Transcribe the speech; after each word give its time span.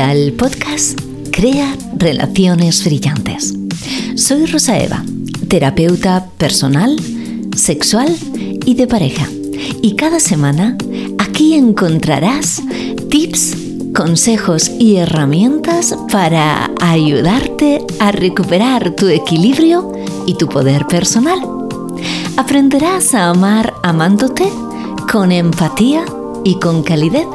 Al 0.00 0.32
podcast 0.32 1.00
Crea 1.30 1.76
Relaciones 1.96 2.84
Brillantes. 2.84 3.54
Soy 4.16 4.46
Rosa 4.46 4.78
Eva, 4.78 5.04
terapeuta 5.48 6.26
personal, 6.36 6.96
sexual 7.56 8.08
y 8.66 8.74
de 8.74 8.88
pareja. 8.88 9.28
Y 9.82 9.94
cada 9.94 10.18
semana 10.18 10.76
aquí 11.18 11.54
encontrarás 11.54 12.60
tips, 13.08 13.56
consejos 13.94 14.68
y 14.80 14.96
herramientas 14.96 15.96
para 16.10 16.72
ayudarte 16.80 17.84
a 18.00 18.10
recuperar 18.10 18.96
tu 18.96 19.06
equilibrio 19.08 19.92
y 20.26 20.34
tu 20.34 20.48
poder 20.48 20.86
personal. 20.86 21.38
Aprenderás 22.36 23.14
a 23.14 23.28
amar 23.30 23.74
amándote 23.84 24.48
con 25.10 25.30
empatía 25.30 26.04
y 26.42 26.58
con 26.58 26.82
calidez 26.82 27.26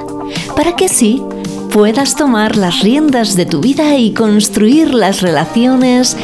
para 0.55 0.75
que 0.75 0.85
así 0.85 1.21
puedas 1.69 2.15
tomar 2.15 2.55
las 2.57 2.79
riendas 2.79 3.35
de 3.35 3.45
tu 3.45 3.61
vida 3.61 3.95
y 3.95 4.13
construir 4.13 4.93
las 4.93 5.21
relaciones 5.21 6.17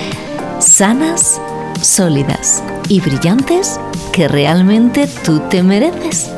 sanas, 0.59 1.39
sólidas 1.81 2.63
y 2.89 2.99
brillantes 2.99 3.79
que 4.11 4.27
realmente 4.27 5.07
tú 5.23 5.39
te 5.49 5.61
mereces. 5.61 6.29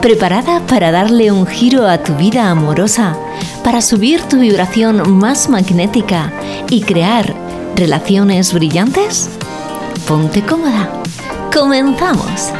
¿Preparada 0.00 0.60
para 0.66 0.92
darle 0.92 1.32
un 1.32 1.46
giro 1.46 1.88
a 1.88 1.98
tu 1.98 2.14
vida 2.14 2.48
amorosa, 2.48 3.16
para 3.64 3.80
subir 3.80 4.22
tu 4.22 4.38
vibración 4.38 5.10
más 5.18 5.48
magnética 5.48 6.32
y 6.70 6.82
crear 6.82 7.34
relaciones 7.74 8.52
brillantes? 8.52 9.28
Ponte 10.06 10.42
cómoda. 10.42 10.88
Comenzamos. 11.52 12.52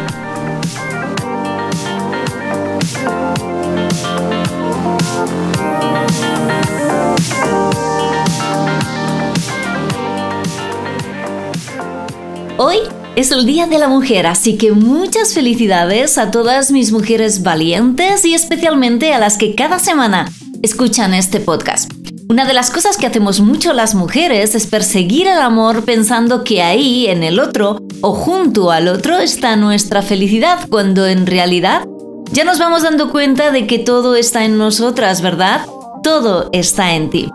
Hoy 12.60 12.78
es 13.14 13.30
el 13.30 13.46
Día 13.46 13.68
de 13.68 13.78
la 13.78 13.86
Mujer, 13.86 14.26
así 14.26 14.58
que 14.58 14.72
muchas 14.72 15.32
felicidades 15.32 16.18
a 16.18 16.32
todas 16.32 16.72
mis 16.72 16.90
mujeres 16.90 17.44
valientes 17.44 18.24
y 18.24 18.34
especialmente 18.34 19.14
a 19.14 19.20
las 19.20 19.38
que 19.38 19.54
cada 19.54 19.78
semana 19.78 20.28
escuchan 20.60 21.14
este 21.14 21.38
podcast. 21.38 21.88
Una 22.28 22.46
de 22.46 22.54
las 22.54 22.72
cosas 22.72 22.96
que 22.96 23.06
hacemos 23.06 23.38
mucho 23.38 23.72
las 23.74 23.94
mujeres 23.94 24.56
es 24.56 24.66
perseguir 24.66 25.28
el 25.28 25.38
amor 25.38 25.84
pensando 25.84 26.42
que 26.42 26.60
ahí, 26.60 27.06
en 27.06 27.22
el 27.22 27.38
otro 27.38 27.78
o 28.00 28.12
junto 28.12 28.72
al 28.72 28.88
otro, 28.88 29.18
está 29.18 29.54
nuestra 29.54 30.02
felicidad, 30.02 30.68
cuando 30.68 31.06
en 31.06 31.26
realidad 31.26 31.86
ya 32.32 32.42
nos 32.42 32.58
vamos 32.58 32.82
dando 32.82 33.12
cuenta 33.12 33.52
de 33.52 33.68
que 33.68 33.78
todo 33.78 34.16
está 34.16 34.44
en 34.44 34.58
nosotras, 34.58 35.22
¿verdad? 35.22 35.64
Todo 36.02 36.50
está 36.52 36.96
en 36.96 37.08
ti. 37.08 37.30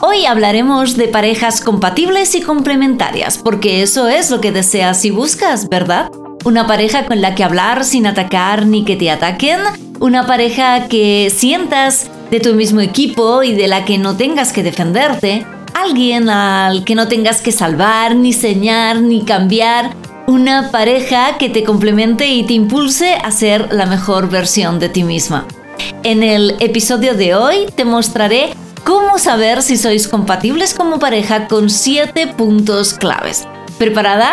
Hoy 0.00 0.26
hablaremos 0.26 0.96
de 0.96 1.08
parejas 1.08 1.60
compatibles 1.60 2.34
y 2.34 2.40
complementarias, 2.40 3.38
porque 3.38 3.82
eso 3.82 4.08
es 4.08 4.30
lo 4.30 4.40
que 4.40 4.50
deseas 4.50 5.04
y 5.04 5.10
buscas, 5.10 5.68
¿verdad? 5.68 6.10
Una 6.44 6.66
pareja 6.66 7.06
con 7.06 7.20
la 7.20 7.34
que 7.34 7.44
hablar 7.44 7.84
sin 7.84 8.06
atacar 8.06 8.66
ni 8.66 8.84
que 8.84 8.96
te 8.96 9.10
ataquen, 9.10 9.60
una 10.00 10.26
pareja 10.26 10.88
que 10.88 11.32
sientas 11.34 12.10
de 12.30 12.40
tu 12.40 12.54
mismo 12.54 12.80
equipo 12.80 13.44
y 13.44 13.54
de 13.54 13.68
la 13.68 13.84
que 13.84 13.98
no 13.98 14.16
tengas 14.16 14.52
que 14.52 14.64
defenderte, 14.64 15.46
alguien 15.74 16.28
al 16.28 16.82
que 16.82 16.94
no 16.94 17.06
tengas 17.06 17.40
que 17.40 17.52
salvar, 17.52 18.16
ni 18.16 18.32
señar, 18.32 19.00
ni 19.00 19.24
cambiar, 19.24 19.94
una 20.26 20.70
pareja 20.70 21.36
que 21.38 21.48
te 21.48 21.62
complemente 21.62 22.26
y 22.28 22.44
te 22.44 22.54
impulse 22.54 23.14
a 23.14 23.30
ser 23.30 23.72
la 23.72 23.86
mejor 23.86 24.30
versión 24.30 24.78
de 24.78 24.88
ti 24.88 25.04
misma. 25.04 25.46
En 26.02 26.22
el 26.22 26.56
episodio 26.60 27.14
de 27.14 27.34
hoy 27.34 27.66
te 27.74 27.84
mostraré 27.84 28.54
cómo 28.84 29.18
saber 29.18 29.62
si 29.62 29.76
sois 29.76 30.08
compatibles 30.08 30.74
como 30.74 30.98
pareja 30.98 31.48
con 31.48 31.70
7 31.70 32.28
puntos 32.28 32.94
claves. 32.94 33.46
¿Preparada? 33.78 34.32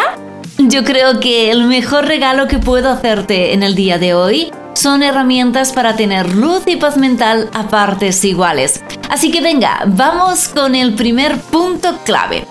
Yo 0.58 0.84
creo 0.84 1.20
que 1.20 1.52
el 1.52 1.66
mejor 1.66 2.06
regalo 2.06 2.48
que 2.48 2.60
puedo 2.60 2.90
hacerte 2.90 3.54
en 3.54 3.64
el 3.64 3.76
día 3.76 3.98
de 3.98 4.14
hoy 4.14 4.52
son 4.74 5.04
herramientas 5.04 5.74
para 5.74 5.96
tener 5.96 6.34
luz 6.34 6.64
y 6.66 6.76
paz 6.76 6.98
mental 6.98 7.50
a 7.54 7.68
partes 7.70 8.24
iguales. 8.24 8.84
Así 9.10 9.32
que 9.32 9.42
venga, 9.42 9.84
vamos 9.88 10.48
con 10.50 10.76
el 10.76 10.96
primer 10.96 11.38
punto 11.38 11.98
clave. 12.06 12.46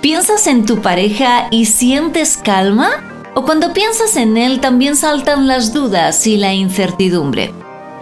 ¿Piensas 0.00 0.46
en 0.46 0.64
tu 0.64 0.80
pareja 0.80 1.48
y 1.50 1.66
sientes 1.66 2.36
calma? 2.36 2.90
¿O 3.34 3.44
cuando 3.44 3.72
piensas 3.72 4.16
en 4.16 4.36
él 4.36 4.60
también 4.60 4.96
saltan 4.96 5.46
las 5.46 5.72
dudas 5.72 6.26
y 6.26 6.36
la 6.36 6.54
incertidumbre? 6.54 7.52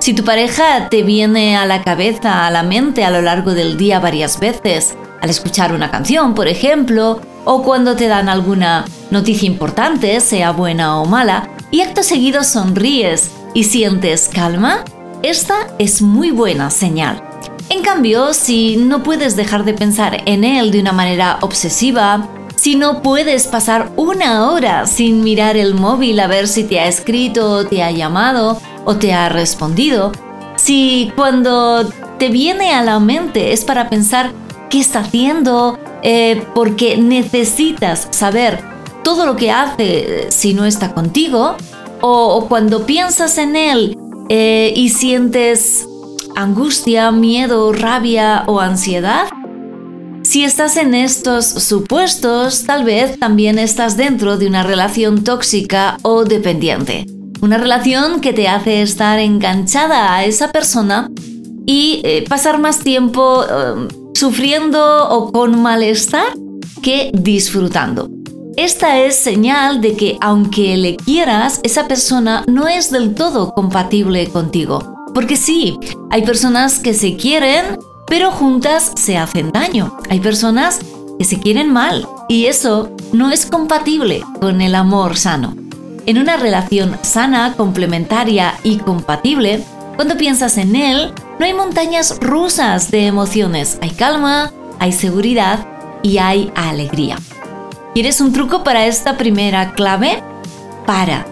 Si 0.06 0.14
tu 0.14 0.22
pareja 0.22 0.88
te 0.88 1.02
viene 1.02 1.56
a 1.56 1.66
la 1.66 1.82
cabeza, 1.82 2.46
a 2.46 2.50
la 2.52 2.62
mente 2.62 3.04
a 3.04 3.10
lo 3.10 3.22
largo 3.22 3.54
del 3.54 3.76
día 3.76 3.98
varias 3.98 4.38
veces, 4.38 4.96
al 5.20 5.30
escuchar 5.30 5.72
una 5.72 5.90
canción, 5.90 6.32
por 6.32 6.46
ejemplo, 6.46 7.20
o 7.44 7.64
cuando 7.64 7.96
te 7.96 8.06
dan 8.06 8.28
alguna 8.28 8.84
noticia 9.10 9.48
importante, 9.48 10.20
sea 10.20 10.52
buena 10.52 11.00
o 11.00 11.06
mala, 11.06 11.50
y 11.72 11.80
acto 11.80 12.04
seguido 12.04 12.44
sonríes 12.44 13.32
y 13.52 13.64
sientes 13.64 14.30
calma, 14.32 14.84
esta 15.24 15.74
es 15.80 16.00
muy 16.00 16.30
buena 16.30 16.70
señal. 16.70 17.20
En 17.68 17.82
cambio, 17.82 18.32
si 18.32 18.76
no 18.76 19.02
puedes 19.02 19.34
dejar 19.34 19.64
de 19.64 19.74
pensar 19.74 20.22
en 20.26 20.44
él 20.44 20.70
de 20.70 20.82
una 20.82 20.92
manera 20.92 21.38
obsesiva, 21.40 22.28
si 22.54 22.76
no 22.76 23.02
puedes 23.02 23.48
pasar 23.48 23.90
una 23.96 24.52
hora 24.52 24.86
sin 24.86 25.24
mirar 25.24 25.56
el 25.56 25.74
móvil 25.74 26.20
a 26.20 26.28
ver 26.28 26.46
si 26.46 26.62
te 26.62 26.78
ha 26.78 26.86
escrito 26.86 27.50
o 27.50 27.66
te 27.66 27.82
ha 27.82 27.90
llamado, 27.90 28.60
o 28.86 28.96
te 28.96 29.12
ha 29.12 29.28
respondido, 29.28 30.12
si 30.56 31.12
cuando 31.14 31.86
te 32.18 32.30
viene 32.30 32.72
a 32.72 32.82
la 32.82 32.98
mente 32.98 33.52
es 33.52 33.64
para 33.64 33.90
pensar 33.90 34.32
qué 34.70 34.80
está 34.80 35.00
haciendo, 35.00 35.78
eh, 36.02 36.42
porque 36.54 36.96
necesitas 36.96 38.08
saber 38.10 38.60
todo 39.04 39.26
lo 39.26 39.36
que 39.36 39.50
hace 39.50 40.28
si 40.30 40.54
no 40.54 40.64
está 40.64 40.94
contigo, 40.94 41.56
o, 42.00 42.46
cuando 42.48 42.86
piensas 42.86 43.38
en 43.38 43.56
él 43.56 43.98
eh, 44.28 44.72
y 44.76 44.90
sientes 44.90 45.86
angustia, 46.34 47.10
miedo, 47.10 47.72
rabia 47.72 48.44
o 48.46 48.60
ansiedad, 48.60 49.26
si 50.22 50.44
estás 50.44 50.76
en 50.76 50.94
estos 50.94 51.46
supuestos, 51.46 52.64
tal 52.64 52.84
vez 52.84 53.18
también 53.18 53.58
estás 53.58 53.96
dentro 53.96 54.36
de 54.36 54.46
una 54.46 54.62
relación 54.62 55.22
tóxica 55.22 55.98
o 56.02 56.24
dependiente. 56.24 57.06
Una 57.40 57.58
relación 57.58 58.20
que 58.20 58.32
te 58.32 58.48
hace 58.48 58.82
estar 58.82 59.18
enganchada 59.18 60.14
a 60.14 60.24
esa 60.24 60.52
persona 60.52 61.10
y 61.66 62.00
eh, 62.04 62.24
pasar 62.28 62.58
más 62.58 62.80
tiempo 62.80 63.44
em, 63.44 63.88
sufriendo 64.14 65.08
o 65.10 65.32
con 65.32 65.60
malestar 65.60 66.32
que 66.82 67.10
disfrutando. 67.12 68.08
Esta 68.56 69.00
es 69.00 69.16
señal 69.16 69.82
de 69.82 69.96
que 69.96 70.16
aunque 70.22 70.78
le 70.78 70.96
quieras, 70.96 71.60
esa 71.62 71.86
persona 71.86 72.42
no 72.46 72.68
es 72.68 72.90
del 72.90 73.14
todo 73.14 73.52
compatible 73.52 74.28
contigo. 74.28 74.94
Porque 75.12 75.36
sí, 75.36 75.78
hay 76.10 76.22
personas 76.22 76.78
que 76.78 76.94
se 76.94 77.16
quieren, 77.16 77.78
pero 78.06 78.30
juntas 78.30 78.92
se 78.96 79.18
hacen 79.18 79.52
daño. 79.52 79.98
Hay 80.08 80.20
personas 80.20 80.78
que 81.18 81.24
se 81.24 81.38
quieren 81.38 81.70
mal 81.70 82.08
y 82.28 82.46
eso 82.46 82.90
no 83.12 83.30
es 83.30 83.44
compatible 83.44 84.22
con 84.40 84.62
el 84.62 84.74
amor 84.74 85.18
sano. 85.18 85.65
En 86.06 86.18
una 86.18 86.36
relación 86.36 86.96
sana, 87.02 87.54
complementaria 87.56 88.54
y 88.62 88.76
compatible, 88.76 89.64
cuando 89.96 90.16
piensas 90.16 90.56
en 90.56 90.76
él, 90.76 91.12
no 91.40 91.44
hay 91.44 91.52
montañas 91.52 92.18
rusas 92.20 92.92
de 92.92 93.06
emociones, 93.06 93.76
hay 93.82 93.90
calma, 93.90 94.52
hay 94.78 94.92
seguridad 94.92 95.66
y 96.04 96.18
hay 96.18 96.52
alegría. 96.54 97.16
¿Quieres 97.92 98.20
un 98.20 98.32
truco 98.32 98.62
para 98.62 98.86
esta 98.86 99.16
primera 99.16 99.72
clave? 99.72 100.22
Para. 100.86 101.26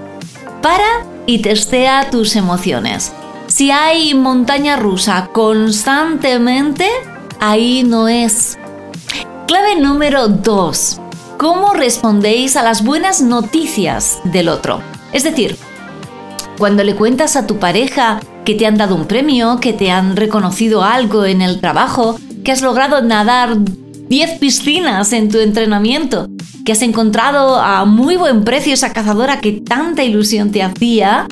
Para 0.60 1.06
y 1.24 1.38
testea 1.38 2.10
tus 2.10 2.34
emociones. 2.34 3.12
Si 3.46 3.70
hay 3.70 4.12
montaña 4.14 4.74
rusa 4.74 5.28
constantemente, 5.32 6.88
ahí 7.38 7.84
no 7.84 8.08
es. 8.08 8.58
Clave 9.46 9.76
número 9.76 10.26
2 10.26 11.00
cómo 11.38 11.72
respondéis 11.72 12.56
a 12.56 12.62
las 12.62 12.84
buenas 12.84 13.20
noticias 13.20 14.18
del 14.24 14.48
otro. 14.48 14.80
Es 15.12 15.24
decir, 15.24 15.56
cuando 16.58 16.84
le 16.84 16.94
cuentas 16.94 17.36
a 17.36 17.46
tu 17.46 17.58
pareja 17.58 18.20
que 18.44 18.54
te 18.54 18.66
han 18.66 18.76
dado 18.76 18.94
un 18.94 19.06
premio, 19.06 19.58
que 19.60 19.72
te 19.72 19.90
han 19.90 20.16
reconocido 20.16 20.82
algo 20.82 21.24
en 21.24 21.42
el 21.42 21.60
trabajo, 21.60 22.18
que 22.44 22.52
has 22.52 22.62
logrado 22.62 23.02
nadar 23.02 23.56
10 23.58 24.38
piscinas 24.38 25.12
en 25.12 25.30
tu 25.30 25.38
entrenamiento, 25.38 26.28
que 26.64 26.72
has 26.72 26.82
encontrado 26.82 27.56
a 27.56 27.84
muy 27.84 28.16
buen 28.16 28.44
precio 28.44 28.74
esa 28.74 28.92
cazadora 28.92 29.40
que 29.40 29.52
tanta 29.52 30.04
ilusión 30.04 30.50
te 30.52 30.62
hacía, 30.62 31.26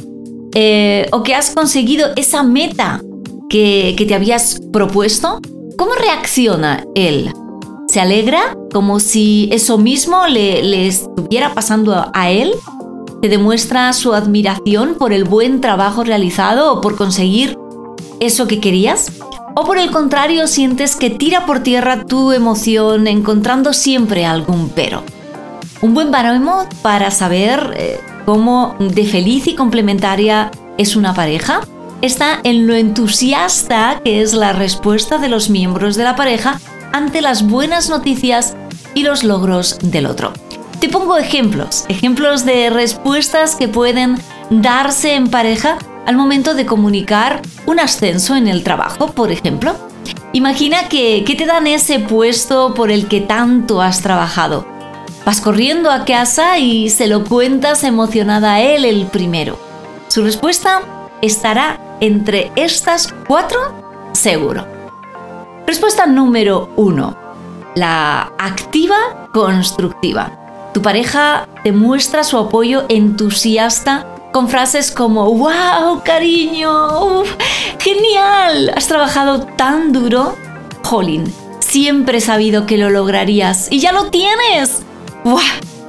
eh, 0.55 1.08
o 1.12 1.22
que 1.22 1.34
has 1.34 1.50
conseguido 1.50 2.08
esa 2.16 2.43
meta 2.43 3.00
que, 3.48 3.94
que 3.96 4.06
te 4.06 4.14
habías 4.14 4.60
propuesto, 4.72 5.40
¿cómo 5.76 5.93
reacciona 5.94 6.84
él? 6.94 7.32
Se 7.93 8.00
alegra 8.00 8.56
como 8.73 9.00
si 9.00 9.50
eso 9.53 9.77
mismo 9.77 10.27
le, 10.27 10.87
estuviera 10.87 11.53
pasando 11.53 12.11
a 12.15 12.31
él, 12.31 12.55
te 13.21 13.29
demuestra 13.29 13.93
su 13.93 14.15
admiración 14.15 14.94
por 14.94 15.12
el 15.12 15.25
buen 15.25 15.61
trabajo 15.61 16.03
realizado 16.03 16.73
o 16.73 16.81
por 16.81 16.97
conseguir 16.97 17.59
eso 18.19 18.49
que 18.49 18.61
querías. 18.61 19.12
¿O 19.55 19.67
por 19.67 19.77
el 19.77 19.91
contrario 19.91 20.47
sientes 20.47 20.97
que 20.97 21.11
tira 21.11 21.44
por 21.44 21.59
tierra 21.61 22.06
tu 22.06 22.33
emoción 22.33 23.06
encontrando 23.06 23.75
siempre 23.75 24.25
algún 24.25 24.71
pero? 24.71 25.03
Un 25.83 25.93
buen 25.93 26.11
baremo 26.11 26.65
para 26.81 27.11
saber 27.11 27.75
eh, 27.77 28.00
cómo 28.25 28.75
de 28.79 29.05
feliz 29.05 29.47
y 29.49 29.55
complementaria 29.55 30.50
es 30.79 30.97
una 30.97 31.12
pareja 31.12 31.61
está 32.00 32.41
en 32.43 32.67
lo 32.67 32.75
entusiasta 32.75 34.00
que 34.03 34.23
es 34.23 34.33
la 34.33 34.53
respuesta 34.53 35.19
de 35.19 35.29
los 35.29 35.50
miembros 35.50 35.94
de 35.94 36.05
la 36.05 36.17
pareja 36.17 36.59
ante 36.93 37.21
las 37.21 37.47
buenas 37.47 37.89
noticias 37.89 38.56
y 38.94 39.03
los 39.03 39.25
logros 39.25 39.79
del 39.83 40.06
otro. 40.06 40.33
Te 40.81 40.89
pongo 40.89 41.17
ejemplos, 41.17 41.85
ejemplos 41.89 42.44
de 42.44 42.71
respuestas 42.71 43.56
que 43.56 43.69
pueden 43.69 44.19
darse 44.50 45.15
en 45.15 45.29
pareja 45.29 45.79
al 46.06 46.17
momento 46.17 46.55
de 46.55 46.67
comunicar 46.67 47.41
un 47.67 47.79
ascenso 47.79 48.37
en 48.37 48.49
el 48.49 48.65
trabajo, 48.65 49.12
por 49.12 49.31
ejemplo. 49.31 49.77
Imagina 50.33 50.89
que, 50.89 51.25
te 51.27 51.47
dan 51.47 51.67
ese 51.67 52.00
puesto 52.00 52.75
por 52.75 52.91
el 52.91 53.06
que 53.06 53.21
tanto 53.21 53.81
has 53.81 54.03
trabajado. 54.03 54.67
Vas 55.25 55.41
corriendo 55.41 55.91
a 55.91 56.05
casa 56.05 56.59
y 56.59 56.91
se 56.91 57.06
lo 57.06 57.25
cuentas 57.25 57.85
emocionada 57.85 58.55
a 58.55 58.61
él 58.61 58.85
el 58.85 59.06
primero. 59.06 59.59
Su 60.09 60.23
respuesta 60.23 60.83
estará 61.21 61.79
entre 62.00 62.50
estas 62.56 63.15
cuatro 63.29 64.11
seguro. 64.12 64.81
Respuesta 65.67 66.06
número 66.06 66.70
uno. 66.76 67.17
La 67.75 68.32
activa 68.38 69.29
constructiva. 69.32 70.70
Tu 70.75 70.82
pareja 70.82 71.49
te 71.62 71.73
muestra 71.73 72.25
su 72.25 72.37
apoyo 72.37 72.85
entusiasta 72.88 74.06
con 74.32 74.49
frases 74.49 74.91
como 74.91 75.32
¡Wow, 75.35 76.03
cariño! 76.05 77.23
¡Genial! 77.79 78.73
¿Has 78.75 78.88
trabajado 78.88 79.47
tan 79.56 79.93
duro? 79.93 80.37
Jolín, 80.82 81.32
siempre 81.61 82.19
he 82.19 82.20
sabido 82.20 82.67
que 82.67 82.79
lo 82.79 82.91
lograrías 82.91 83.69
y 83.70 83.79
ya 83.79 83.93
lo 83.93 84.11
tienes. 84.11 84.82
¡Wow! 85.25 85.41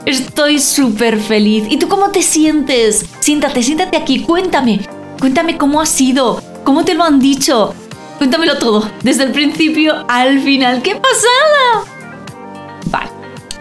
Estoy 0.06 0.60
súper 0.60 1.18
feliz. 1.20 1.66
¿Y 1.70 1.78
tú 1.78 1.88
cómo 1.88 2.10
te 2.10 2.22
sientes? 2.22 3.06
Siéntate, 3.20 3.64
siéntate 3.64 3.98
aquí, 3.98 4.22
cuéntame. 4.22 4.82
Cuéntame 5.20 5.58
cómo 5.58 5.80
ha 5.80 5.86
sido, 5.86 6.42
cómo 6.66 6.84
te 6.84 6.94
lo 6.94 7.06
han 7.06 7.20
dicho. 7.20 7.74
Cuéntamelo 8.24 8.58
todo, 8.58 8.90
desde 9.04 9.24
el 9.24 9.34
principio 9.34 10.06
al 10.08 10.40
final. 10.40 10.82
¡Qué 10.82 10.96
pasada! 10.96 11.84
Vale. 12.86 13.10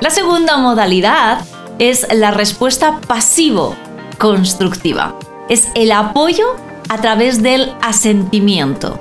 La 0.00 0.09
segunda 0.09 0.56
modalidad 0.56 1.44
es 1.81 2.06
la 2.14 2.31
respuesta 2.31 3.00
pasivo 3.09 3.75
constructiva. 4.19 5.19
Es 5.49 5.67
el 5.75 5.91
apoyo 5.91 6.55
a 6.88 7.00
través 7.00 7.43
del 7.43 7.73
asentimiento. 7.82 9.00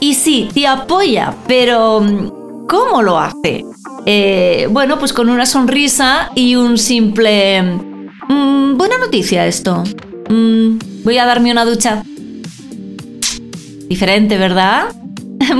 Y 0.00 0.16
sí, 0.16 0.50
te 0.52 0.66
apoya, 0.66 1.34
pero 1.46 2.02
mm, 2.02 2.66
¿cómo 2.66 3.00
lo 3.00 3.18
hace? 3.18 3.64
Eh, 4.04 4.68
bueno, 4.70 4.98
pues 4.98 5.14
con 5.14 5.30
una 5.30 5.46
sonrisa 5.46 6.30
y 6.34 6.56
un 6.56 6.76
simple... 6.76 7.62
Mm, 8.28 8.76
buena 8.76 8.98
noticia 8.98 9.46
esto. 9.46 9.82
Mm, 10.28 10.78
voy 11.04 11.16
a 11.16 11.24
darme 11.24 11.52
una 11.52 11.64
ducha. 11.64 12.04
Diferente, 13.90 14.38
¿verdad? 14.38 14.86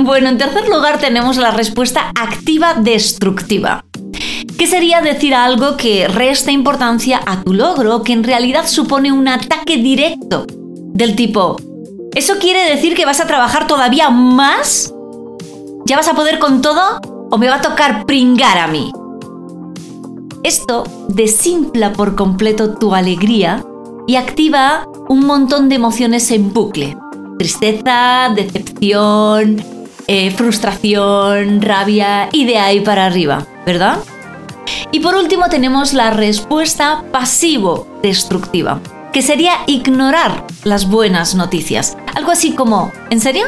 Bueno, 0.03 0.29
en 0.29 0.37
tercer 0.37 0.69
lugar 0.69 0.99
tenemos 0.99 1.37
la 1.37 1.51
respuesta 1.51 2.13
activa 2.15 2.75
destructiva. 2.75 3.83
¿Qué 4.57 4.67
sería 4.67 5.01
decir 5.01 5.33
algo 5.35 5.75
que 5.75 6.07
resta 6.07 6.51
importancia 6.51 7.19
a 7.25 7.41
tu 7.41 7.53
logro, 7.53 8.03
que 8.03 8.13
en 8.13 8.23
realidad 8.23 8.67
supone 8.67 9.11
un 9.11 9.27
ataque 9.27 9.77
directo? 9.77 10.45
Del 10.47 11.15
tipo, 11.15 11.57
¿eso 12.15 12.35
quiere 12.39 12.69
decir 12.69 12.95
que 12.95 13.05
vas 13.05 13.19
a 13.19 13.27
trabajar 13.27 13.67
todavía 13.67 14.09
más? 14.11 14.93
¿Ya 15.85 15.97
vas 15.97 16.07
a 16.07 16.13
poder 16.13 16.39
con 16.39 16.61
todo? 16.61 17.01
¿O 17.31 17.37
me 17.37 17.49
va 17.49 17.55
a 17.55 17.61
tocar 17.61 18.05
pringar 18.05 18.59
a 18.59 18.67
mí? 18.67 18.93
Esto 20.43 20.83
desinfla 21.09 21.91
por 21.91 22.15
completo 22.15 22.75
tu 22.75 22.95
alegría 22.95 23.65
y 24.07 24.15
activa 24.15 24.87
un 25.09 25.25
montón 25.25 25.67
de 25.67 25.75
emociones 25.75 26.31
en 26.31 26.53
bucle. 26.53 26.95
Tristeza, 27.41 28.31
decepción, 28.35 29.65
eh, 30.05 30.29
frustración, 30.29 31.59
rabia 31.59 32.29
y 32.31 32.45
de 32.45 32.59
ahí 32.59 32.81
para 32.81 33.07
arriba, 33.07 33.47
¿verdad? 33.65 33.97
Y 34.91 34.99
por 34.99 35.15
último 35.15 35.49
tenemos 35.49 35.93
la 35.93 36.11
respuesta 36.11 37.03
pasivo-destructiva, 37.11 38.79
que 39.11 39.23
sería 39.23 39.53
ignorar 39.65 40.45
las 40.65 40.87
buenas 40.87 41.33
noticias. 41.33 41.97
Algo 42.13 42.29
así 42.29 42.51
como, 42.51 42.91
¿en 43.09 43.19
serio? 43.19 43.47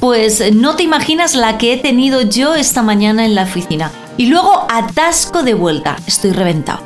Pues 0.00 0.52
no 0.54 0.76
te 0.76 0.82
imaginas 0.82 1.34
la 1.34 1.56
que 1.56 1.72
he 1.72 1.76
tenido 1.78 2.20
yo 2.20 2.56
esta 2.56 2.82
mañana 2.82 3.24
en 3.24 3.34
la 3.34 3.44
oficina. 3.44 3.90
Y 4.18 4.26
luego 4.26 4.66
atasco 4.68 5.42
de 5.42 5.54
vuelta, 5.54 5.96
estoy 6.06 6.32
reventado. 6.32 6.80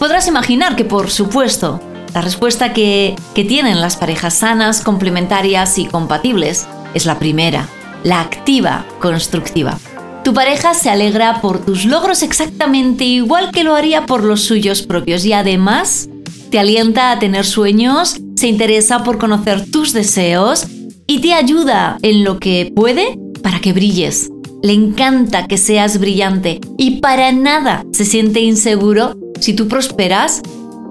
Podrás 0.00 0.26
imaginar 0.26 0.74
que, 0.74 0.84
por 0.84 1.08
supuesto, 1.08 1.80
la 2.14 2.20
respuesta 2.20 2.72
que, 2.72 3.16
tienen 3.34 3.80
las 3.80 3.96
parejas 3.96 4.34
sanas, 4.34 4.82
complementarias 4.82 5.78
y 5.78 5.86
compatibles 5.86 6.66
es 6.94 7.06
la 7.06 7.18
primera, 7.18 7.68
la 8.04 8.20
activa 8.20 8.84
constructiva. 9.00 9.78
Tu 10.22 10.34
pareja 10.34 10.74
se 10.74 10.90
alegra 10.90 11.40
por 11.40 11.64
tus 11.64 11.84
logros 11.84 12.22
exactamente 12.22 13.04
igual 13.04 13.50
que 13.50 13.64
lo 13.64 13.74
haría 13.74 14.06
por 14.06 14.22
los 14.22 14.42
suyos 14.42 14.82
propios 14.82 15.24
y 15.24 15.32
además 15.32 16.08
te 16.50 16.58
alienta 16.58 17.10
a 17.10 17.18
tener 17.18 17.44
sueños, 17.44 18.20
se 18.36 18.46
interesa 18.46 19.02
por 19.02 19.18
conocer 19.18 19.70
tus 19.70 19.92
deseos 19.92 20.66
y 21.06 21.20
te 21.20 21.32
ayuda 21.32 21.98
en 22.02 22.24
lo 22.24 22.38
que 22.38 22.70
puede 22.74 23.18
para 23.42 23.60
que 23.60 23.72
brilles. 23.72 24.30
Le 24.62 24.74
encanta 24.74 25.48
que 25.48 25.58
seas 25.58 25.98
brillante 25.98 26.60
y 26.78 27.00
para 27.00 27.32
nada 27.32 27.84
se 27.92 28.04
siente 28.04 28.40
inseguro 28.40 29.16
si 29.40 29.54
tú 29.54 29.66
prosperas 29.66 30.42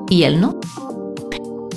y 0.09 0.23
él 0.23 0.41
no. 0.41 0.59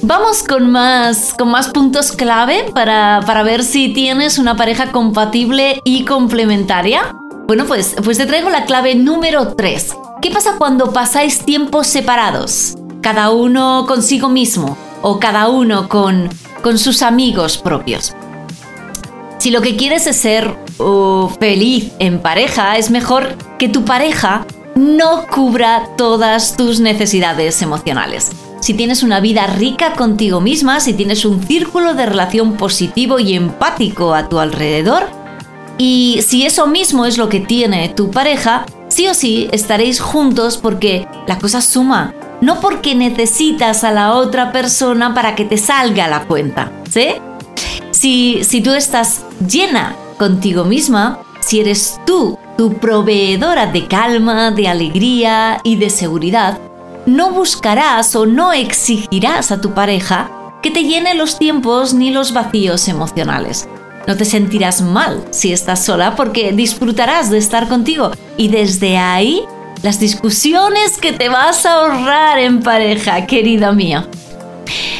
Vamos 0.07 0.43
con 0.43 0.71
más, 0.71 1.33
con 1.33 1.51
más 1.51 1.69
puntos 1.69 2.13
clave 2.13 2.67
para, 2.75 3.23
para 3.25 3.43
ver 3.43 3.65
si 3.65 3.89
tienes 3.95 4.39
una 4.39 4.55
pareja 4.55 4.93
compatible 4.93 5.81
y 5.83 6.05
complementaria. 6.05 7.17
Bueno, 7.47 7.65
pues, 7.65 7.97
pues 8.05 8.19
te 8.19 8.27
traigo 8.27 8.51
la 8.51 8.67
clave 8.67 8.97
número 8.97 9.55
3. 9.55 9.97
¿Qué 10.21 10.31
pasa 10.31 10.57
cuando 10.59 10.93
pasáis 10.93 11.47
tiempos 11.47 11.87
separados? 11.87 12.75
Cada 13.01 13.31
uno 13.31 13.87
consigo 13.89 14.29
mismo 14.29 14.77
o 15.01 15.19
cada 15.19 15.49
uno 15.49 15.89
con, 15.89 16.29
con 16.63 16.77
sus 16.77 17.01
amigos 17.01 17.57
propios. 17.57 18.13
Si 19.39 19.51
lo 19.51 19.63
que 19.63 19.75
quieres 19.75 20.07
es 20.07 20.19
ser 20.19 20.55
feliz 21.41 21.93
en 21.99 22.21
pareja, 22.21 22.77
es 22.77 22.91
mejor 22.91 23.37
que 23.59 23.71
tu 23.71 23.87
pareja 23.87 24.45
no 24.75 25.27
cubra 25.29 25.89
todas 25.97 26.59
tus 26.59 26.79
necesidades 26.81 27.63
emocionales. 27.63 28.33
Si 28.65 28.73
tienes 28.73 29.03
una 29.03 29.21
vida 29.21 29.47
rica 29.47 29.93
contigo 29.93 30.41
misma, 30.41 30.81
si 30.81 30.95
tienes 30.95 31.27
un 31.27 31.47
círculo 31.47 31.93
de 31.93 32.07
relación 32.07 32.57
positivo 32.57 33.19
y 33.19 33.35
empático 33.35 34.15
a 34.15 34.31
tu 34.31 34.39
alrededor, 34.39 35.07
y 35.77 36.21
si 36.27 36.47
eso 36.47 36.67
mismo 36.67 37.05
es 37.05 37.19
lo 37.19 37.29
que 37.29 37.41
tiene 37.41 37.91
tu 37.91 38.11
pareja, 38.11 38.65
sí 38.89 39.07
o 39.07 39.13
sí 39.13 39.51
estaréis 39.53 40.01
juntos 40.01 40.57
porque 40.57 41.07
la 41.27 41.39
cosa 41.39 41.61
suma, 41.61 42.15
no 42.41 42.63
porque 42.63 42.95
necesitas 42.95 43.85
a 43.85 43.91
la 43.91 44.15
otra 44.15 44.51
persona 44.51 45.13
para 45.13 45.35
que 45.35 45.45
te 45.45 45.59
salga 45.59 46.09
la 46.09 46.25
cuenta, 46.25 46.73
¿sí? 46.91 47.09
Si, 47.91 48.45
si 48.45 48.63
tú 48.63 48.73
estás 48.73 49.27
llena 49.47 49.95
contigo 50.17 50.65
misma, 50.65 51.19
si 51.41 51.61
eres 51.61 52.01
tú 52.07 52.39
tu 52.57 52.79
proveedora 52.79 53.67
de 53.67 53.87
calma, 53.87 54.53
de 54.53 54.69
alegría 54.69 55.61
y 55.65 55.77
de 55.77 55.91
seguridad, 55.91 56.59
no 57.07 57.31
buscarás 57.31 58.15
o 58.17 58.27
no 58.27 58.53
exigirás 58.53 59.53
a 59.53 59.61
tu 59.61 59.75
pareja 59.75 60.31
que 60.63 60.71
te 60.71 60.85
llene 60.85 61.15
los 61.15 61.39
tiempos 61.39 61.93
ni 61.93 62.11
los 62.11 62.33
vacíos 62.33 62.89
emocionales. 62.89 63.69
No 64.07 64.17
te 64.17 64.25
sentirás 64.25 64.81
mal 64.81 65.25
si 65.31 65.53
estás 65.53 65.85
sola 65.85 66.17
porque 66.17 66.53
disfrutarás 66.53 67.31
de 67.31 67.39
estar 67.39 67.69
contigo 67.69 68.11
y 68.37 68.49
desde 68.49 68.97
ahí 68.97 69.45
las 69.83 70.01
discusiones 70.01 70.99
que 70.99 71.13
te 71.13 71.29
vas 71.29 71.67
a 71.67 71.75
ahorrar 71.75 72.39
en 72.39 72.61
pareja, 72.61 73.27
querida 73.27 73.73
mía. 73.73 74.09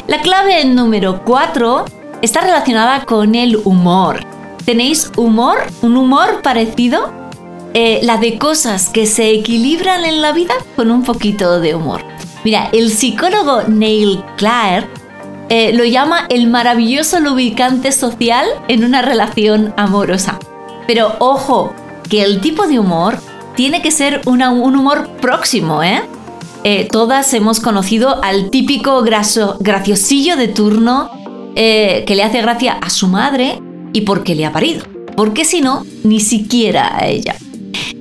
La 0.07 0.21
clave 0.21 0.63
número 0.65 1.23
4 1.25 1.85
está 2.21 2.41
relacionada 2.41 3.05
con 3.05 3.33
el 3.33 3.57
humor. 3.63 4.19
¿Tenéis 4.63 5.11
humor? 5.15 5.57
¿Un 5.81 5.97
humor 5.97 6.41
parecido? 6.43 7.24
Eh, 7.77 7.99
la 8.03 8.15
de 8.15 8.37
cosas 8.37 8.87
que 8.87 9.05
se 9.05 9.31
equilibran 9.31 10.05
en 10.05 10.21
la 10.21 10.31
vida 10.31 10.53
con 10.77 10.91
un 10.91 11.03
poquito 11.03 11.59
de 11.59 11.75
humor. 11.75 12.05
Mira, 12.45 12.69
el 12.71 12.89
psicólogo 12.89 13.63
Neil 13.63 14.23
Clare 14.37 14.87
eh, 15.49 15.73
lo 15.73 15.83
llama 15.83 16.25
el 16.29 16.47
maravilloso 16.47 17.19
lubricante 17.19 17.91
social 17.91 18.47
en 18.69 18.85
una 18.85 19.01
relación 19.01 19.73
amorosa. 19.75 20.39
Pero 20.87 21.17
ojo, 21.19 21.73
que 22.09 22.23
el 22.23 22.39
tipo 22.39 22.65
de 22.65 22.79
humor 22.79 23.19
tiene 23.57 23.81
que 23.81 23.91
ser 23.91 24.21
un 24.25 24.41
humor 24.41 25.09
próximo, 25.19 25.83
¿eh? 25.83 26.01
¿eh? 26.63 26.87
Todas 26.89 27.33
hemos 27.33 27.59
conocido 27.59 28.23
al 28.23 28.51
típico 28.51 29.01
graciosillo 29.01 30.37
de 30.37 30.47
turno 30.47 31.09
que 31.53 32.05
le 32.07 32.23
hace 32.23 32.41
gracia 32.41 32.77
a 32.81 32.89
su 32.89 33.09
madre 33.09 33.61
y 33.91 34.01
por 34.01 34.23
qué 34.23 34.33
le 34.33 34.45
ha 34.45 34.53
parido. 34.53 34.85
Porque 35.17 35.43
si 35.43 35.59
no, 35.59 35.85
ni 36.05 36.21
siquiera 36.21 36.97
a 36.97 37.07
ella. 37.07 37.35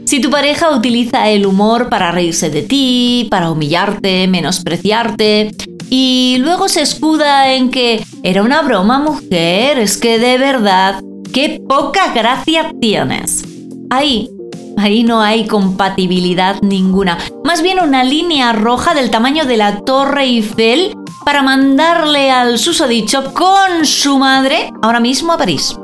Si 0.04 0.20
tu 0.20 0.30
pareja 0.30 0.70
utiliza 0.70 1.28
el 1.30 1.46
humor 1.46 1.88
para 1.88 2.12
reírse 2.12 2.50
de 2.50 2.62
ti, 2.62 3.26
para 3.30 3.50
humillarte, 3.50 4.28
menospreciarte, 4.28 5.52
y 5.88 6.36
luego 6.40 6.68
se 6.68 6.82
escuda 6.82 7.52
en 7.52 7.70
que 7.70 8.04
era 8.22 8.42
una 8.42 8.62
broma 8.62 8.98
mujer, 8.98 9.78
es 9.78 9.96
que 9.96 10.18
de 10.18 10.36
verdad, 10.36 11.02
qué 11.32 11.60
poca 11.66 12.12
gracia 12.12 12.72
tienes. 12.80 13.44
Ahí, 13.88 14.28
ahí 14.76 15.04
no 15.04 15.22
hay 15.22 15.46
compatibilidad 15.46 16.60
ninguna. 16.60 17.16
Más 17.42 17.62
bien 17.62 17.80
una 17.80 18.04
línea 18.04 18.52
roja 18.52 18.92
del 18.92 19.10
tamaño 19.10 19.46
de 19.46 19.56
la 19.56 19.80
Torre 19.80 20.24
Eiffel 20.24 20.94
para 21.24 21.42
mandarle 21.42 22.30
al 22.30 22.58
susodicho 22.58 23.32
con 23.32 23.86
su 23.86 24.18
madre 24.18 24.70
ahora 24.82 25.00
mismo 25.00 25.32
a 25.32 25.38
París. 25.38 25.74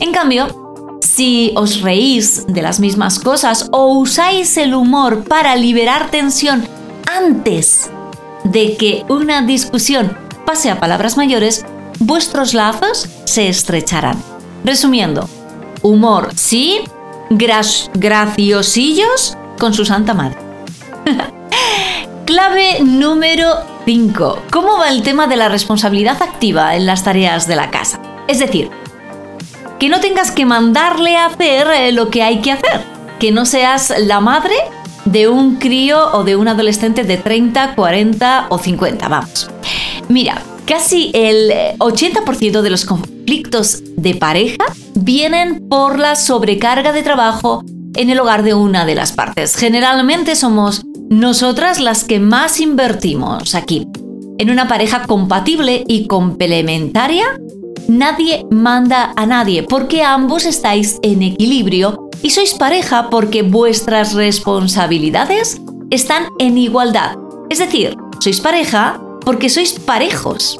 En 0.00 0.12
cambio, 0.12 0.65
si 1.00 1.52
os 1.56 1.80
reís 1.80 2.46
de 2.46 2.62
las 2.62 2.80
mismas 2.80 3.18
cosas 3.18 3.68
o 3.72 3.98
usáis 3.98 4.56
el 4.56 4.74
humor 4.74 5.24
para 5.24 5.56
liberar 5.56 6.10
tensión 6.10 6.66
antes 7.06 7.90
de 8.44 8.76
que 8.76 9.04
una 9.08 9.42
discusión 9.42 10.16
pase 10.44 10.70
a 10.70 10.78
palabras 10.78 11.16
mayores, 11.16 11.64
vuestros 11.98 12.54
lazos 12.54 13.08
se 13.24 13.48
estrecharán. 13.48 14.22
Resumiendo, 14.64 15.28
humor 15.82 16.30
sí, 16.36 16.82
graciosillos 17.30 19.36
con 19.58 19.74
su 19.74 19.84
santa 19.84 20.14
madre. 20.14 20.38
Clave 22.26 22.80
número 22.82 23.48
5. 23.84 24.42
¿Cómo 24.50 24.78
va 24.78 24.90
el 24.90 25.02
tema 25.02 25.28
de 25.28 25.36
la 25.36 25.48
responsabilidad 25.48 26.20
activa 26.22 26.74
en 26.74 26.86
las 26.86 27.04
tareas 27.04 27.46
de 27.46 27.54
la 27.56 27.70
casa? 27.70 28.00
Es 28.26 28.40
decir, 28.40 28.70
que 29.78 29.88
no 29.88 30.00
tengas 30.00 30.30
que 30.30 30.46
mandarle 30.46 31.16
a 31.16 31.26
hacer 31.26 31.66
eh, 31.68 31.92
lo 31.92 32.08
que 32.10 32.22
hay 32.22 32.40
que 32.40 32.52
hacer, 32.52 32.84
que 33.18 33.32
no 33.32 33.46
seas 33.46 33.92
la 33.98 34.20
madre 34.20 34.54
de 35.04 35.28
un 35.28 35.56
crío 35.56 36.12
o 36.12 36.24
de 36.24 36.36
un 36.36 36.48
adolescente 36.48 37.04
de 37.04 37.16
30, 37.16 37.74
40 37.74 38.46
o 38.50 38.58
50, 38.58 39.08
vamos. 39.08 39.50
Mira, 40.08 40.42
casi 40.66 41.10
el 41.14 41.50
80% 41.78 42.62
de 42.62 42.70
los 42.70 42.84
conflictos 42.84 43.82
de 43.96 44.14
pareja 44.14 44.64
vienen 44.94 45.68
por 45.68 45.98
la 45.98 46.16
sobrecarga 46.16 46.92
de 46.92 47.02
trabajo 47.02 47.62
en 47.94 48.10
el 48.10 48.20
hogar 48.20 48.42
de 48.42 48.54
una 48.54 48.84
de 48.84 48.94
las 48.94 49.12
partes. 49.12 49.56
Generalmente 49.56 50.36
somos 50.36 50.82
nosotras 51.08 51.80
las 51.80 52.04
que 52.04 52.18
más 52.18 52.60
invertimos 52.60 53.54
aquí. 53.54 53.88
En 54.38 54.50
una 54.50 54.68
pareja 54.68 55.04
compatible 55.06 55.84
y 55.86 56.06
complementaria, 56.06 57.24
nadie 57.88 58.46
manda 58.50 59.12
a 59.16 59.26
nadie 59.26 59.62
porque 59.62 60.02
ambos 60.02 60.44
estáis 60.44 60.98
en 61.02 61.22
equilibrio 61.22 62.08
y 62.22 62.30
sois 62.30 62.54
pareja 62.54 63.10
porque 63.10 63.42
vuestras 63.42 64.14
responsabilidades 64.14 65.60
están 65.90 66.26
en 66.38 66.58
igualdad. 66.58 67.16
Es 67.50 67.58
decir, 67.58 67.96
sois 68.20 68.40
pareja 68.40 69.00
porque 69.24 69.48
sois 69.48 69.72
parejos. 69.72 70.58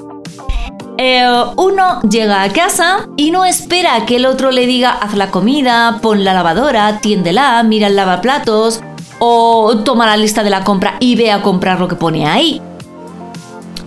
Eh, 0.98 1.28
uno 1.56 2.00
llega 2.02 2.42
a 2.42 2.52
casa 2.52 3.08
y 3.16 3.30
no 3.30 3.44
espera 3.44 4.06
que 4.06 4.16
el 4.16 4.26
otro 4.26 4.50
le 4.50 4.66
diga 4.66 4.92
haz 4.92 5.14
la 5.14 5.30
comida, 5.30 5.98
pon 6.00 6.24
la 6.24 6.32
lavadora, 6.32 7.00
tiéndela, 7.00 7.62
mira 7.62 7.88
el 7.88 7.96
lavaplatos 7.96 8.80
o 9.18 9.78
toma 9.84 10.06
la 10.06 10.16
lista 10.16 10.42
de 10.42 10.50
la 10.50 10.64
compra 10.64 10.96
y 11.00 11.16
ve 11.16 11.30
a 11.30 11.42
comprar 11.42 11.80
lo 11.80 11.88
que 11.88 11.96
pone 11.96 12.26
ahí. 12.26 12.62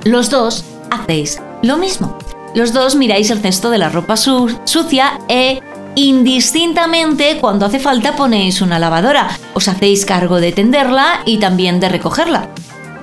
Los 0.04 0.30
dos 0.30 0.64
hacéis 0.92 1.42
lo 1.62 1.78
mismo. 1.78 2.18
Los 2.56 2.74
dos 2.74 2.96
miráis 2.96 3.30
el 3.30 3.40
cesto 3.40 3.70
de 3.70 3.78
la 3.78 3.90
ropa 3.90 4.18
sucia 4.18 5.20
e 5.28 5.62
Indistintamente, 5.96 7.40
cuando 7.42 7.66
hace 7.66 7.80
falta 7.80 8.16
ponéis 8.16 8.62
una 8.62 8.80
lavadora, 8.80 9.28
os 9.54 9.68
hacéis 9.68 10.06
cargo 10.06 10.40
de 10.40 10.52
tenderla 10.52 11.24
y 11.26 11.40
también 11.40 11.80
de 11.80 11.90
recogerla. 11.90 12.50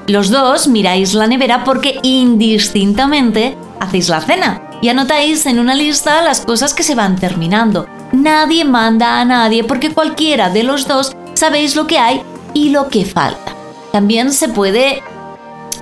Los 0.07 0.31
dos 0.31 0.69
miráis 0.69 1.13
la 1.13 1.27
nevera 1.27 1.65
porque 1.65 1.99
indistintamente 2.03 3.57
hacéis 3.81 4.09
la 4.09 4.21
cena 4.21 4.63
y 4.81 4.89
anotáis 4.89 5.45
en 5.47 5.59
una 5.59 5.75
lista 5.75 6.23
las 6.23 6.41
cosas 6.41 6.73
que 6.73 6.85
se 6.85 6.95
van 6.95 7.17
terminando. 7.17 7.87
Nadie 8.13 8.65
manda 8.65 9.21
a 9.21 9.25
nadie 9.25 9.65
porque 9.65 9.93
cualquiera 9.93 10.49
de 10.49 10.63
los 10.63 10.87
dos 10.87 11.15
sabéis 11.35 11.77
lo 11.77 11.87
que 11.87 11.99
hay 11.99 12.23
y 12.55 12.71
lo 12.71 12.89
que 12.89 13.05
falta. 13.05 13.53
También 13.93 14.33
se 14.33 14.49
puede 14.49 15.03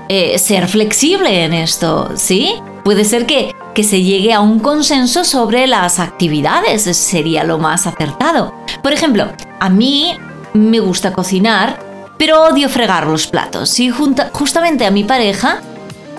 eh, 0.09 0.39
ser 0.39 0.69
flexible 0.69 1.45
en 1.45 1.53
esto, 1.53 2.11
¿sí? 2.17 2.55
Puede 2.85 3.05
ser 3.05 3.27
que 3.27 3.55
que 3.75 3.83
se 3.83 4.03
llegue 4.03 4.33
a 4.33 4.41
un 4.41 4.61
consenso 4.61 5.25
sobre 5.25 5.67
las 5.67 5.99
actividades, 5.99 6.83
sería 6.97 7.45
lo 7.45 7.59
más 7.59 7.87
acertado. 7.87 8.55
Por 8.83 8.93
ejemplo, 8.93 9.33
a 9.61 9.69
mí 9.69 10.17
me 10.55 10.79
gusta 10.79 11.13
cocinar, 11.13 11.81
pero 12.17 12.45
odio 12.45 12.69
fregar 12.69 13.09
los 13.09 13.27
platos. 13.27 13.79
Y 13.81 13.91
justamente 13.91 14.87
a 14.87 14.93
mi 14.93 15.03
pareja 15.03 15.61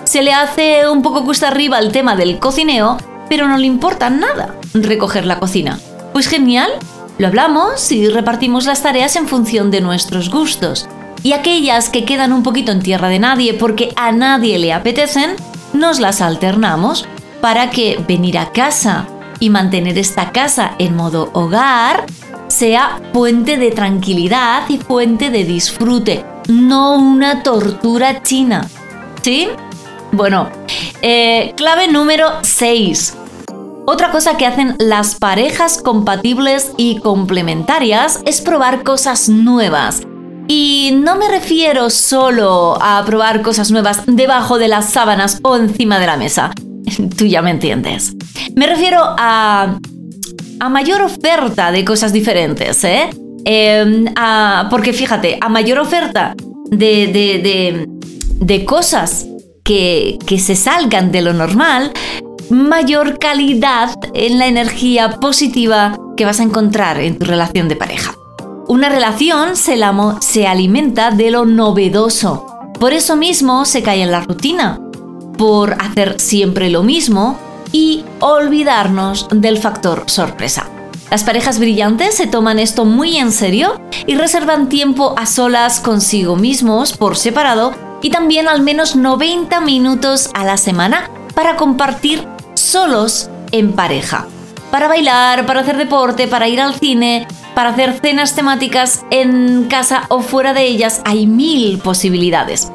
se 0.04 0.22
le 0.22 0.34
hace 0.34 0.88
un 0.88 1.02
poco 1.02 1.24
cuesta 1.24 1.48
arriba 1.48 1.78
el 1.78 1.92
tema 1.92 2.14
del 2.14 2.38
cocineo, 2.38 2.98
pero 3.28 3.48
no 3.48 3.56
le 3.56 3.66
importa 3.66 4.10
nada 4.10 4.54
recoger 4.74 5.24
la 5.24 5.40
cocina. 5.40 5.80
Pues 6.12 6.28
genial, 6.28 6.70
lo 7.18 7.26
hablamos 7.26 7.90
y 7.90 8.08
repartimos 8.08 8.66
las 8.66 8.82
tareas 8.82 9.16
en 9.16 9.26
función 9.26 9.70
de 9.70 9.80
nuestros 9.80 10.30
gustos. 10.30 10.86
Y 11.22 11.32
aquellas 11.32 11.88
que 11.88 12.04
quedan 12.04 12.32
un 12.32 12.42
poquito 12.42 12.70
en 12.70 12.82
tierra 12.82 13.08
de 13.08 13.18
nadie 13.18 13.54
porque 13.54 13.92
a 13.96 14.12
nadie 14.12 14.58
le 14.58 14.74
apetecen, 14.74 15.36
nos 15.78 16.00
las 16.00 16.20
alternamos 16.20 17.06
para 17.40 17.70
que 17.70 18.02
venir 18.06 18.38
a 18.38 18.52
casa 18.52 19.06
y 19.38 19.50
mantener 19.50 19.98
esta 19.98 20.32
casa 20.32 20.74
en 20.78 20.96
modo 20.96 21.30
hogar 21.32 22.06
sea 22.48 23.00
fuente 23.12 23.56
de 23.56 23.70
tranquilidad 23.70 24.62
y 24.68 24.78
fuente 24.78 25.30
de 25.30 25.44
disfrute, 25.44 26.24
no 26.48 26.96
una 26.96 27.42
tortura 27.42 28.22
china. 28.22 28.68
¿Sí? 29.22 29.48
Bueno, 30.12 30.48
eh, 31.02 31.52
clave 31.56 31.88
número 31.88 32.30
6. 32.42 33.16
Otra 33.86 34.10
cosa 34.10 34.36
que 34.36 34.46
hacen 34.46 34.74
las 34.78 35.14
parejas 35.14 35.80
compatibles 35.82 36.72
y 36.76 36.98
complementarias 37.00 38.20
es 38.24 38.40
probar 38.40 38.82
cosas 38.82 39.28
nuevas. 39.28 40.02
Y 40.48 40.92
no 41.02 41.16
me 41.16 41.28
refiero 41.28 41.90
solo 41.90 42.78
a 42.80 43.04
probar 43.04 43.42
cosas 43.42 43.70
nuevas 43.70 44.02
debajo 44.06 44.58
de 44.58 44.68
las 44.68 44.90
sábanas 44.90 45.40
o 45.42 45.56
encima 45.56 45.98
de 45.98 46.06
la 46.06 46.16
mesa. 46.16 46.52
Tú 47.16 47.26
ya 47.26 47.42
me 47.42 47.50
entiendes. 47.50 48.14
Me 48.54 48.66
refiero 48.66 49.00
a, 49.02 49.78
a 50.60 50.68
mayor 50.68 51.02
oferta 51.02 51.72
de 51.72 51.84
cosas 51.84 52.12
diferentes, 52.12 52.84
¿eh? 52.84 53.10
Em, 53.44 54.06
porque 54.70 54.92
fíjate, 54.92 55.38
a 55.40 55.48
mayor 55.48 55.78
oferta 55.78 56.34
de, 56.70 57.06
de, 57.06 57.86
de, 58.40 58.64
cosas 58.64 59.26
que, 59.62 60.18
que 60.26 60.40
se 60.40 60.56
salgan 60.56 61.12
de 61.12 61.22
lo 61.22 61.32
normal, 61.32 61.92
mayor 62.50 63.20
calidad 63.20 63.94
en 64.14 64.40
la 64.40 64.48
energía 64.48 65.20
positiva 65.20 65.96
que 66.16 66.24
vas 66.24 66.40
a 66.40 66.42
encontrar 66.42 66.98
en 66.98 67.18
tu 67.18 67.24
relación 67.24 67.68
de 67.68 67.76
pareja. 67.76 68.16
Una 68.68 68.88
relación 68.88 69.54
se, 69.54 69.76
la, 69.76 70.18
se 70.20 70.48
alimenta 70.48 71.12
de 71.12 71.30
lo 71.30 71.44
novedoso. 71.44 72.46
Por 72.80 72.92
eso 72.92 73.14
mismo 73.14 73.64
se 73.64 73.82
cae 73.82 74.02
en 74.02 74.10
la 74.10 74.22
rutina 74.22 74.80
por 75.38 75.74
hacer 75.74 76.20
siempre 76.20 76.68
lo 76.68 76.82
mismo 76.82 77.38
y 77.70 78.04
olvidarnos 78.18 79.28
del 79.30 79.58
factor 79.58 80.04
sorpresa. 80.06 80.68
Las 81.10 81.22
parejas 81.22 81.60
brillantes 81.60 82.16
se 82.16 82.26
toman 82.26 82.58
esto 82.58 82.84
muy 82.84 83.18
en 83.18 83.30
serio 83.30 83.80
y 84.04 84.16
reservan 84.16 84.68
tiempo 84.68 85.14
a 85.16 85.26
solas 85.26 85.78
consigo 85.78 86.34
mismos 86.34 86.96
por 86.96 87.16
separado 87.16 87.72
y 88.02 88.10
también 88.10 88.48
al 88.48 88.62
menos 88.62 88.96
90 88.96 89.60
minutos 89.60 90.28
a 90.34 90.44
la 90.44 90.56
semana 90.56 91.08
para 91.36 91.54
compartir 91.54 92.26
solos 92.54 93.30
en 93.52 93.74
pareja. 93.74 94.26
Para 94.72 94.88
bailar, 94.88 95.46
para 95.46 95.60
hacer 95.60 95.76
deporte, 95.76 96.26
para 96.26 96.48
ir 96.48 96.60
al 96.60 96.74
cine, 96.74 97.28
para 97.56 97.70
hacer 97.70 97.98
cenas 98.02 98.34
temáticas 98.34 99.06
en 99.10 99.64
casa 99.70 100.02
o 100.10 100.20
fuera 100.20 100.52
de 100.52 100.66
ellas, 100.66 101.00
hay 101.06 101.26
mil 101.26 101.78
posibilidades. 101.78 102.70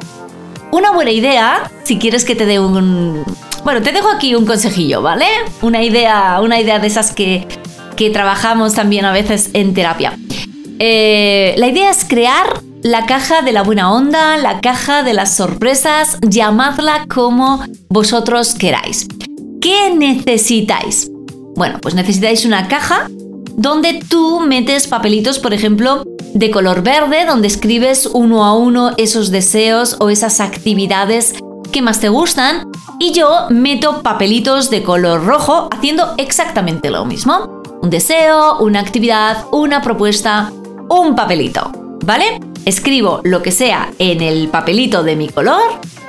Una 0.72 0.90
buena 0.90 1.12
idea, 1.12 1.70
si 1.84 2.00
quieres 2.00 2.24
que 2.24 2.34
te 2.34 2.46
dé 2.46 2.58
un... 2.58 3.22
Bueno, 3.62 3.80
te 3.80 3.92
dejo 3.92 4.08
aquí 4.08 4.34
un 4.34 4.44
consejillo, 4.44 5.00
¿vale? 5.00 5.26
Una 5.60 5.84
idea, 5.84 6.40
una 6.42 6.60
idea 6.60 6.80
de 6.80 6.88
esas 6.88 7.12
que, 7.12 7.46
que 7.94 8.10
trabajamos 8.10 8.74
también 8.74 9.04
a 9.04 9.12
veces 9.12 9.50
en 9.52 9.72
terapia. 9.72 10.18
Eh, 10.80 11.54
la 11.58 11.68
idea 11.68 11.88
es 11.88 12.04
crear 12.04 12.60
la 12.82 13.06
caja 13.06 13.42
de 13.42 13.52
la 13.52 13.62
buena 13.62 13.92
onda, 13.92 14.36
la 14.36 14.60
caja 14.60 15.04
de 15.04 15.14
las 15.14 15.36
sorpresas, 15.36 16.18
llamadla 16.22 17.06
como 17.08 17.64
vosotros 17.88 18.56
queráis. 18.56 19.06
¿Qué 19.60 19.94
necesitáis? 19.96 21.08
Bueno, 21.54 21.78
pues 21.80 21.94
necesitáis 21.94 22.44
una 22.44 22.66
caja 22.66 23.08
donde 23.62 24.00
tú 24.08 24.40
metes 24.40 24.88
papelitos, 24.88 25.38
por 25.38 25.54
ejemplo, 25.54 26.02
de 26.34 26.50
color 26.50 26.82
verde, 26.82 27.24
donde 27.24 27.46
escribes 27.46 28.06
uno 28.06 28.44
a 28.44 28.56
uno 28.56 28.90
esos 28.96 29.30
deseos 29.30 29.96
o 30.00 30.10
esas 30.10 30.40
actividades 30.40 31.36
que 31.70 31.80
más 31.80 32.00
te 32.00 32.08
gustan 32.08 32.68
y 32.98 33.12
yo 33.12 33.46
meto 33.50 34.02
papelitos 34.02 34.68
de 34.68 34.82
color 34.82 35.24
rojo 35.24 35.68
haciendo 35.70 36.12
exactamente 36.16 36.90
lo 36.90 37.04
mismo. 37.04 37.62
Un 37.80 37.88
deseo, 37.88 38.58
una 38.58 38.80
actividad, 38.80 39.44
una 39.52 39.80
propuesta, 39.80 40.52
un 40.88 41.14
papelito, 41.14 41.70
¿vale? 42.04 42.40
Escribo 42.64 43.20
lo 43.22 43.42
que 43.42 43.52
sea 43.52 43.92
en 44.00 44.22
el 44.22 44.48
papelito 44.48 45.04
de 45.04 45.14
mi 45.14 45.28
color, 45.28 45.62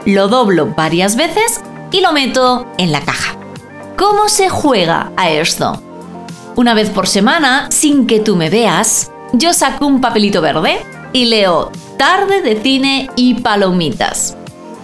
lo 0.06 0.28
doblo 0.28 0.74
varias 0.76 1.16
veces 1.16 1.62
y 1.92 2.02
lo 2.02 2.14
meto 2.14 2.66
en 2.80 2.92
la 2.92 3.02
caja. 3.02 3.36
¿Cómo 3.96 4.28
se 4.28 4.50
juega 4.50 5.12
a 5.18 5.30
esto? 5.30 5.93
Una 6.56 6.76
vez 6.76 6.92
por 6.92 7.08
semana, 7.08 7.68
sin 7.72 8.06
que 8.06 8.20
tú 8.20 8.36
me 8.36 8.52
veas, 8.52 9.12
yo 9.34 9.54
saco 9.54 9.88
un 9.88 10.02
papelito 10.02 10.40
verde 10.40 10.86
y 11.12 11.26
leo 11.26 11.72
tarde 11.98 12.44
de 12.44 12.62
cine 12.62 13.10
y 13.16 13.36
palomitas. 13.36 14.38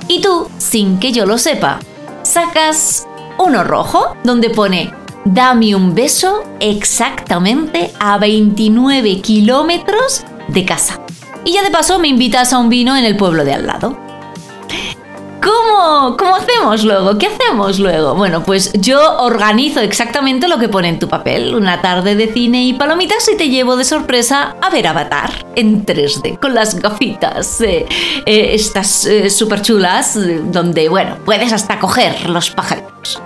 Y 0.07 0.21
tú, 0.21 0.49
sin 0.57 0.99
que 0.99 1.11
yo 1.11 1.27
lo 1.27 1.37
sepa, 1.37 1.79
sacas 2.23 3.07
uno 3.37 3.63
rojo 3.63 4.15
donde 4.23 4.49
pone 4.49 4.91
dame 5.25 5.75
un 5.75 5.93
beso 5.93 6.43
exactamente 6.59 7.91
a 7.99 8.17
29 8.17 9.21
kilómetros 9.21 10.23
de 10.47 10.65
casa. 10.65 10.99
Y 11.45 11.53
ya 11.53 11.61
de 11.61 11.69
paso 11.69 11.99
me 11.99 12.07
invitas 12.07 12.51
a 12.51 12.57
un 12.57 12.69
vino 12.69 12.97
en 12.97 13.05
el 13.05 13.15
pueblo 13.15 13.45
de 13.45 13.53
al 13.53 13.67
lado. 13.67 14.08
¿Cómo? 15.41 16.17
¿Cómo 16.17 16.35
hacemos 16.35 16.83
luego? 16.83 17.17
¿Qué 17.17 17.27
hacemos 17.27 17.79
luego? 17.79 18.13
Bueno, 18.15 18.43
pues 18.43 18.73
yo 18.73 19.19
organizo 19.19 19.79
exactamente 19.79 20.47
lo 20.47 20.59
que 20.59 20.67
pone 20.67 20.89
en 20.89 20.99
tu 20.99 21.07
papel. 21.07 21.55
Una 21.55 21.81
tarde 21.81 22.15
de 22.15 22.27
cine 22.33 22.65
y 22.65 22.73
palomitas 22.73 23.27
y 23.29 23.37
te 23.37 23.49
llevo 23.49 23.77
de 23.77 23.85
sorpresa 23.85 24.55
a 24.61 24.69
ver 24.69 24.87
Avatar 24.87 25.45
en 25.55 25.85
3D, 25.85 26.39
con 26.39 26.53
las 26.53 26.75
gafitas 26.75 27.61
eh, 27.61 27.85
eh, 28.25 28.49
estas 28.53 29.05
eh, 29.05 29.29
súper 29.29 29.61
chulas, 29.61 30.17
donde, 30.51 30.89
bueno, 30.89 31.17
puedes 31.23 31.53
hasta 31.53 31.79
coger 31.79 32.29
los 32.29 32.49
pajaritos. 32.49 33.21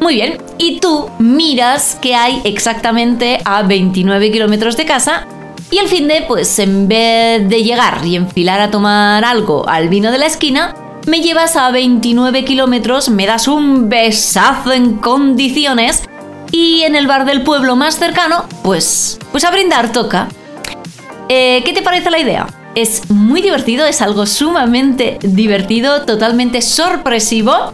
Muy 0.00 0.14
bien, 0.14 0.38
y 0.58 0.80
tú 0.80 1.10
miras 1.18 1.96
que 2.00 2.14
hay 2.14 2.40
exactamente 2.44 3.40
a 3.44 3.62
29 3.62 4.32
kilómetros 4.32 4.76
de 4.76 4.84
casa 4.84 5.26
y 5.70 5.78
al 5.78 5.88
fin 5.88 6.08
de, 6.08 6.24
pues 6.26 6.58
en 6.58 6.88
vez 6.88 7.48
de 7.48 7.62
llegar 7.62 8.04
y 8.04 8.16
enfilar 8.16 8.60
a 8.60 8.70
tomar 8.70 9.24
algo 9.24 9.68
al 9.68 9.88
vino 9.88 10.10
de 10.10 10.18
la 10.18 10.26
esquina, 10.26 10.74
me 11.06 11.20
llevas 11.20 11.56
a 11.56 11.70
29 11.70 12.44
kilómetros, 12.44 13.08
me 13.08 13.26
das 13.26 13.48
un 13.48 13.88
besazo 13.88 14.72
en 14.72 14.96
condiciones 14.96 16.02
y 16.50 16.82
en 16.82 16.94
el 16.94 17.06
bar 17.06 17.24
del 17.24 17.42
pueblo 17.42 17.76
más 17.76 17.96
cercano, 17.96 18.44
pues, 18.62 19.18
pues 19.30 19.44
a 19.44 19.50
brindar 19.50 19.92
toca. 19.92 20.28
Eh, 21.28 21.62
¿Qué 21.64 21.72
te 21.72 21.82
parece 21.82 22.10
la 22.10 22.18
idea? 22.18 22.46
Es 22.74 23.10
muy 23.10 23.42
divertido, 23.42 23.86
es 23.86 24.00
algo 24.00 24.26
sumamente 24.26 25.18
divertido, 25.22 26.02
totalmente 26.02 26.62
sorpresivo. 26.62 27.72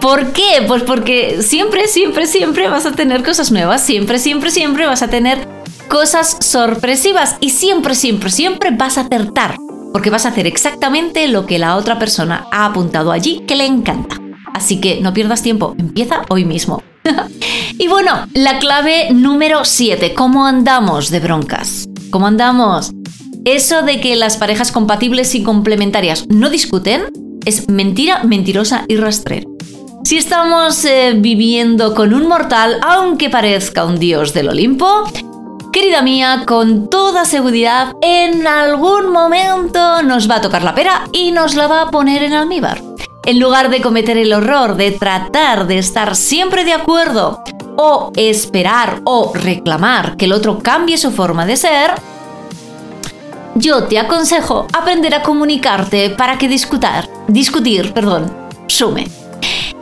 ¿Por 0.00 0.32
qué? 0.32 0.64
Pues 0.66 0.82
porque 0.82 1.42
siempre, 1.42 1.86
siempre, 1.88 2.26
siempre 2.26 2.68
vas 2.68 2.86
a 2.86 2.92
tener 2.92 3.22
cosas 3.22 3.50
nuevas, 3.50 3.82
siempre, 3.82 4.18
siempre, 4.18 4.50
siempre 4.50 4.86
vas 4.86 5.02
a 5.02 5.08
tener 5.08 5.48
cosas 5.88 6.36
sorpresivas 6.40 7.36
y 7.40 7.50
siempre, 7.50 7.94
siempre, 7.94 8.30
siempre 8.30 8.70
vas 8.70 8.98
a 8.98 9.02
acertar 9.02 9.63
porque 9.94 10.10
vas 10.10 10.26
a 10.26 10.30
hacer 10.30 10.48
exactamente 10.48 11.28
lo 11.28 11.46
que 11.46 11.60
la 11.60 11.76
otra 11.76 12.00
persona 12.00 12.48
ha 12.50 12.66
apuntado 12.66 13.12
allí 13.12 13.44
que 13.46 13.54
le 13.54 13.64
encanta. 13.64 14.20
Así 14.52 14.80
que 14.80 15.00
no 15.00 15.14
pierdas 15.14 15.40
tiempo, 15.40 15.76
empieza 15.78 16.22
hoy 16.30 16.44
mismo. 16.44 16.82
y 17.78 17.86
bueno, 17.86 18.26
la 18.32 18.58
clave 18.58 19.12
número 19.12 19.64
7, 19.64 20.12
¿cómo 20.12 20.46
andamos 20.46 21.10
de 21.10 21.20
broncas? 21.20 21.88
¿Cómo 22.10 22.26
andamos? 22.26 22.90
Eso 23.44 23.82
de 23.82 24.00
que 24.00 24.16
las 24.16 24.36
parejas 24.36 24.72
compatibles 24.72 25.32
y 25.36 25.44
complementarias 25.44 26.26
no 26.26 26.50
discuten 26.50 27.04
es 27.44 27.68
mentira, 27.68 28.24
mentirosa 28.24 28.86
y 28.88 28.96
rastrera. 28.96 29.46
Si 30.02 30.16
estamos 30.16 30.84
eh, 30.84 31.14
viviendo 31.16 31.94
con 31.94 32.14
un 32.14 32.26
mortal, 32.26 32.80
aunque 32.82 33.30
parezca 33.30 33.84
un 33.84 34.00
dios 34.00 34.34
del 34.34 34.48
Olimpo, 34.48 35.04
querida 35.74 36.02
mía, 36.02 36.44
con 36.46 36.88
toda 36.88 37.24
seguridad, 37.24 37.94
en 38.00 38.46
algún 38.46 39.10
momento 39.10 40.04
nos 40.04 40.30
va 40.30 40.36
a 40.36 40.40
tocar 40.40 40.62
la 40.62 40.72
pera 40.72 41.08
y 41.10 41.32
nos 41.32 41.56
la 41.56 41.66
va 41.66 41.82
a 41.82 41.90
poner 41.90 42.22
en 42.22 42.32
almíbar. 42.32 42.80
En 43.24 43.40
lugar 43.40 43.70
de 43.70 43.80
cometer 43.80 44.16
el 44.16 44.32
horror 44.32 44.76
de 44.76 44.92
tratar 44.92 45.66
de 45.66 45.78
estar 45.78 46.14
siempre 46.14 46.62
de 46.62 46.74
acuerdo 46.74 47.42
o 47.76 48.12
esperar 48.14 49.00
o 49.02 49.32
reclamar 49.34 50.16
que 50.16 50.26
el 50.26 50.32
otro 50.32 50.60
cambie 50.60 50.96
su 50.96 51.10
forma 51.10 51.44
de 51.44 51.56
ser, 51.56 51.90
yo 53.56 53.82
te 53.82 53.98
aconsejo 53.98 54.68
aprender 54.72 55.12
a 55.12 55.22
comunicarte 55.22 56.10
para 56.10 56.38
que 56.38 56.46
discutir, 56.46 57.10
discutir, 57.26 57.92
perdón, 57.92 58.32
sume. 58.68 59.08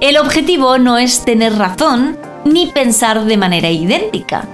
El 0.00 0.16
objetivo 0.16 0.78
no 0.78 0.96
es 0.96 1.22
tener 1.22 1.54
razón 1.58 2.16
ni 2.46 2.68
pensar 2.68 3.26
de 3.26 3.36
manera 3.36 3.70
idéntica 3.70 4.48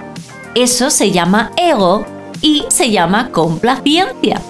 eso 0.55 0.89
se 0.89 1.11
llama 1.11 1.51
ego 1.57 2.05
y 2.41 2.63
se 2.69 2.91
llama 2.91 3.31
complacencia. 3.31 4.41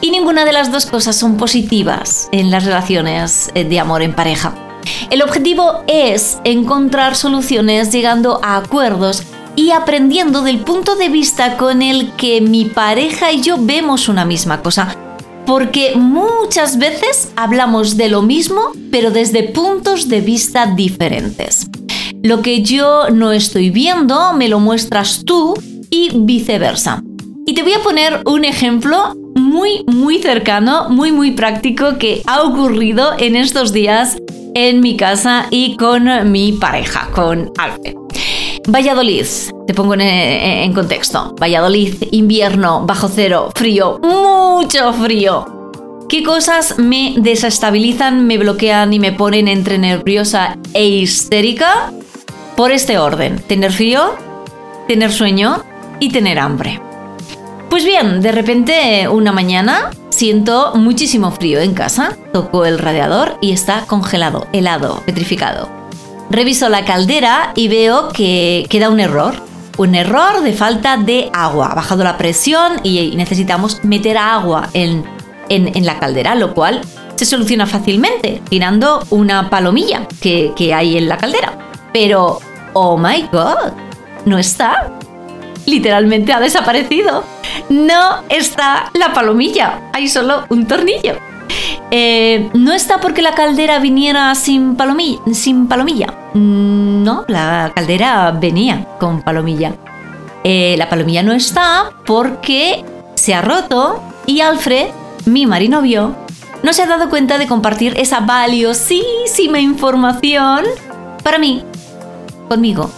Y 0.00 0.10
ninguna 0.10 0.44
de 0.44 0.52
las 0.52 0.70
dos 0.70 0.86
cosas 0.86 1.16
son 1.16 1.36
positivas 1.36 2.28
en 2.32 2.50
las 2.50 2.64
relaciones 2.64 3.50
eh, 3.54 3.64
de 3.64 3.80
amor 3.80 4.02
en 4.02 4.14
pareja. 4.14 4.54
El 5.10 5.22
objetivo 5.22 5.82
es 5.86 6.38
encontrar 6.44 7.16
soluciones 7.16 7.90
llegando 7.92 8.40
a 8.42 8.56
acuerdos 8.56 9.22
y 9.56 9.70
aprendiendo 9.70 10.42
del 10.42 10.58
punto 10.58 10.96
de 10.96 11.08
vista 11.08 11.56
con 11.56 11.82
el 11.82 12.12
que 12.12 12.40
mi 12.40 12.64
pareja 12.66 13.32
y 13.32 13.40
yo 13.40 13.56
vemos 13.58 14.08
una 14.08 14.24
misma 14.24 14.62
cosa. 14.62 14.96
Porque 15.46 15.94
muchas 15.94 16.78
veces 16.78 17.30
hablamos 17.36 17.96
de 17.96 18.08
lo 18.08 18.22
mismo, 18.22 18.72
pero 18.90 19.10
desde 19.10 19.42
puntos 19.42 20.08
de 20.08 20.20
vista 20.20 20.66
diferentes. 20.66 21.68
Lo 22.24 22.40
que 22.40 22.62
yo 22.62 23.10
no 23.10 23.32
estoy 23.32 23.68
viendo 23.68 24.32
me 24.32 24.48
lo 24.48 24.58
muestras 24.58 25.24
tú 25.26 25.52
y 25.90 26.08
viceversa. 26.14 27.02
Y 27.44 27.52
te 27.52 27.62
voy 27.62 27.74
a 27.74 27.82
poner 27.82 28.22
un 28.24 28.46
ejemplo 28.46 29.12
muy, 29.34 29.84
muy 29.86 30.22
cercano, 30.22 30.88
muy, 30.88 31.12
muy 31.12 31.32
práctico 31.32 31.98
que 31.98 32.22
ha 32.24 32.40
ocurrido 32.40 33.12
en 33.18 33.36
estos 33.36 33.74
días 33.74 34.16
en 34.54 34.80
mi 34.80 34.96
casa 34.96 35.48
y 35.50 35.76
con 35.76 36.32
mi 36.32 36.52
pareja, 36.52 37.10
con 37.14 37.52
Alfred. 37.58 37.94
Valladolid, 38.68 39.26
te 39.66 39.74
pongo 39.74 39.92
en, 39.98 40.72
contexto. 40.72 41.34
Valladolid, 41.38 42.04
invierno, 42.12 42.86
bajo 42.86 43.08
cero, 43.08 43.50
frío, 43.54 44.00
mucho 44.02 44.94
frío. 44.94 45.44
¿Qué 46.08 46.22
cosas 46.22 46.78
me 46.78 47.16
desestabilizan, 47.18 48.26
me 48.26 48.38
bloquean 48.38 48.94
y 48.94 48.98
me 48.98 49.12
ponen 49.12 49.46
entre 49.46 49.76
nerviosa 49.76 50.56
e 50.72 50.88
histérica? 50.88 51.92
Por 52.56 52.72
este 52.72 52.98
orden, 52.98 53.38
tener 53.38 53.72
frío, 53.72 54.14
tener 54.86 55.12
sueño 55.12 55.64
y 56.00 56.10
tener 56.10 56.38
hambre. 56.38 56.80
Pues 57.70 57.84
bien, 57.84 58.20
de 58.20 58.32
repente 58.32 59.08
una 59.08 59.32
mañana 59.32 59.90
siento 60.10 60.72
muchísimo 60.76 61.32
frío 61.32 61.60
en 61.60 61.74
casa, 61.74 62.16
toco 62.32 62.64
el 62.64 62.78
radiador 62.78 63.36
y 63.40 63.52
está 63.52 63.84
congelado, 63.86 64.46
helado, 64.52 65.02
petrificado. 65.04 65.68
Reviso 66.30 66.68
la 66.68 66.84
caldera 66.84 67.52
y 67.54 67.68
veo 67.68 68.08
que 68.10 68.66
queda 68.68 68.90
un 68.90 69.00
error. 69.00 69.34
Un 69.76 69.96
error 69.96 70.42
de 70.42 70.52
falta 70.52 70.96
de 70.96 71.30
agua. 71.32 71.72
Ha 71.72 71.74
bajado 71.74 72.04
la 72.04 72.16
presión 72.16 72.74
y 72.84 73.12
necesitamos 73.16 73.82
meter 73.82 74.16
agua 74.16 74.68
en, 74.72 75.04
en, 75.48 75.84
la 75.84 75.98
caldera, 75.98 76.36
lo 76.36 76.54
cual 76.54 76.80
se 77.16 77.24
soluciona 77.24 77.66
fácilmente 77.66 78.40
girando 78.48 79.04
una 79.10 79.50
palomilla 79.50 80.06
que, 80.20 80.52
que 80.54 80.72
hay 80.72 80.96
en 80.96 81.08
la 81.08 81.16
caldera. 81.16 81.63
Pero, 81.94 82.40
oh 82.72 82.98
my 82.98 83.28
god, 83.30 83.72
no 84.24 84.36
está. 84.36 84.90
Literalmente 85.64 86.32
ha 86.32 86.40
desaparecido. 86.40 87.22
No 87.68 88.24
está 88.28 88.90
la 88.94 89.12
palomilla, 89.12 89.90
hay 89.92 90.08
solo 90.08 90.44
un 90.48 90.66
tornillo. 90.66 91.14
Eh, 91.92 92.50
no 92.52 92.72
está 92.72 92.98
porque 92.98 93.22
la 93.22 93.36
caldera 93.36 93.78
viniera 93.78 94.34
sin 94.34 94.74
palomilla, 94.74 95.20
sin 95.32 95.68
palomilla. 95.68 96.12
No, 96.34 97.24
la 97.28 97.70
caldera 97.72 98.32
venía 98.32 98.88
con 98.98 99.22
palomilla. 99.22 99.76
Eh, 100.42 100.74
la 100.76 100.88
palomilla 100.88 101.22
no 101.22 101.32
está 101.32 101.92
porque 102.04 102.84
se 103.14 103.34
ha 103.34 103.40
roto 103.40 104.02
y 104.26 104.40
Alfred, 104.40 104.88
mi 105.26 105.46
marinovio, 105.46 106.16
no 106.64 106.72
se 106.72 106.82
ha 106.82 106.86
dado 106.86 107.08
cuenta 107.08 107.38
de 107.38 107.46
compartir 107.46 107.94
esa 108.00 108.18
valiosísima 108.18 109.60
información 109.60 110.64
para 111.22 111.38
mí 111.38 111.64
conmigo. 112.48 112.90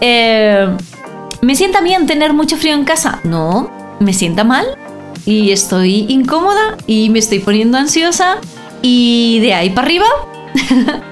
Eh, 0.00 0.68
¿Me 1.42 1.54
sienta 1.54 1.80
bien 1.80 2.06
tener 2.06 2.32
mucho 2.32 2.56
frío 2.56 2.74
en 2.74 2.84
casa? 2.84 3.20
No, 3.24 3.70
me 4.00 4.12
sienta 4.12 4.44
mal 4.44 4.66
y 5.24 5.52
estoy 5.52 6.06
incómoda 6.08 6.76
y 6.86 7.10
me 7.10 7.18
estoy 7.18 7.38
poniendo 7.38 7.78
ansiosa 7.78 8.38
y 8.82 9.40
de 9.40 9.54
ahí 9.54 9.70
para 9.70 9.86
arriba. 9.86 10.06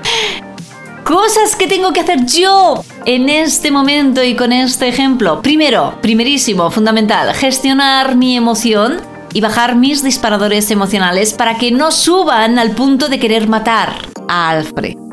Cosas 1.05 1.57
que 1.57 1.67
tengo 1.67 1.93
que 1.93 2.01
hacer 2.01 2.27
yo 2.27 2.85
en 3.07 3.29
este 3.29 3.71
momento 3.71 4.23
y 4.23 4.37
con 4.37 4.53
este 4.53 4.89
ejemplo. 4.89 5.43
Primero, 5.43 5.99
primerísimo, 6.01 6.71
fundamental, 6.71 7.35
gestionar 7.35 8.17
mi 8.17 8.37
emoción 8.37 9.01
y 9.33 9.41
bajar 9.41 9.77
mis 9.77 10.03
disparadores 10.03 10.71
emocionales 10.71 11.33
para 11.33 11.57
que 11.57 11.71
no 11.71 11.91
suban 11.91 12.59
al 12.59 12.73
punto 12.73 13.09
de 13.09 13.19
querer 13.19 13.49
matar 13.49 13.95
a 14.29 14.51
Alfred. 14.51 15.10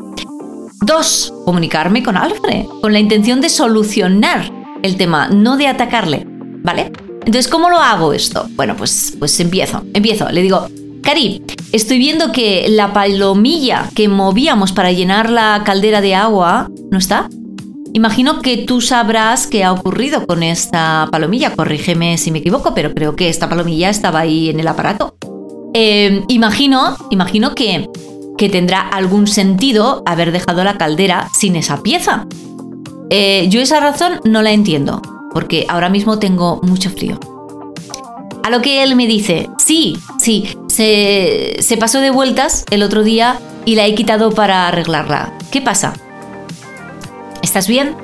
Dos, 0.80 1.32
comunicarme 1.44 2.02
con 2.02 2.16
Alfred, 2.16 2.66
con 2.80 2.92
la 2.92 3.00
intención 3.00 3.40
de 3.40 3.48
solucionar 3.48 4.50
el 4.82 4.96
tema, 4.96 5.28
no 5.28 5.56
de 5.56 5.66
atacarle, 5.66 6.24
¿vale? 6.62 6.92
Entonces, 7.26 7.48
¿cómo 7.48 7.68
lo 7.68 7.78
hago 7.78 8.12
esto? 8.12 8.46
Bueno, 8.54 8.76
pues, 8.76 9.16
pues 9.18 9.38
empiezo, 9.40 9.82
empiezo. 9.92 10.30
Le 10.30 10.40
digo, 10.40 10.68
Cari, 11.02 11.42
estoy 11.72 11.98
viendo 11.98 12.32
que 12.32 12.66
la 12.68 12.92
palomilla 12.92 13.90
que 13.94 14.08
movíamos 14.08 14.72
para 14.72 14.92
llenar 14.92 15.30
la 15.30 15.62
caldera 15.64 16.00
de 16.00 16.14
agua 16.14 16.70
no 16.90 16.98
está. 16.98 17.28
Imagino 17.92 18.40
que 18.40 18.58
tú 18.58 18.80
sabrás 18.80 19.46
qué 19.46 19.64
ha 19.64 19.72
ocurrido 19.72 20.26
con 20.26 20.42
esta 20.42 21.08
palomilla. 21.10 21.54
Corrígeme 21.54 22.18
si 22.18 22.30
me 22.30 22.38
equivoco, 22.38 22.74
pero 22.74 22.94
creo 22.94 23.16
que 23.16 23.28
esta 23.28 23.48
palomilla 23.48 23.90
estaba 23.90 24.20
ahí 24.20 24.50
en 24.50 24.60
el 24.60 24.68
aparato. 24.68 25.16
Em, 25.74 26.24
imagino, 26.28 26.96
imagino 27.10 27.54
que, 27.54 27.88
que 28.38 28.48
tendrá 28.48 28.80
algún 28.80 29.26
sentido 29.26 30.02
haber 30.06 30.32
dejado 30.32 30.64
la 30.64 30.78
caldera 30.78 31.28
sin 31.34 31.56
esa 31.56 31.82
pieza. 31.82 32.26
Eh, 33.10 33.48
yo 33.50 33.60
esa 33.60 33.80
razón 33.80 34.20
no 34.24 34.40
la 34.40 34.52
entiendo, 34.52 35.02
porque 35.32 35.66
ahora 35.68 35.90
mismo 35.90 36.18
tengo 36.18 36.60
mucho 36.62 36.88
frío. 36.88 37.18
A 38.42 38.50
lo 38.50 38.62
que 38.62 38.82
él 38.82 38.96
me 38.96 39.06
dice, 39.06 39.50
sí, 39.58 39.98
sí, 40.18 40.56
se, 40.68 41.56
se 41.58 41.76
pasó 41.76 42.00
de 42.00 42.10
vueltas 42.10 42.64
el 42.70 42.82
otro 42.82 43.02
día 43.02 43.38
y 43.66 43.74
la 43.74 43.86
he 43.86 43.94
quitado 43.94 44.30
para 44.30 44.68
arreglarla. 44.68 45.34
¿Qué 45.50 45.60
pasa? 45.60 45.92
¿Estás 47.42 47.68
bien? 47.68 47.94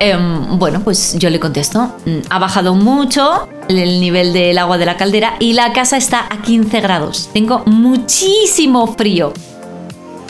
Em, 0.00 0.58
bueno, 0.58 0.80
pues 0.80 1.16
yo 1.18 1.30
le 1.30 1.40
contesto, 1.40 1.94
mm, 2.04 2.18
ha 2.28 2.38
bajado 2.38 2.74
mucho 2.74 3.48
el 3.68 4.00
nivel 4.00 4.32
del 4.32 4.58
agua 4.58 4.78
de 4.78 4.86
la 4.86 4.96
caldera 4.96 5.34
y 5.38 5.52
la 5.54 5.72
casa 5.72 5.96
está 5.96 6.26
a 6.30 6.42
15 6.42 6.80
grados. 6.80 7.30
Tengo 7.32 7.62
muchísimo 7.66 8.86
frío. 8.94 9.32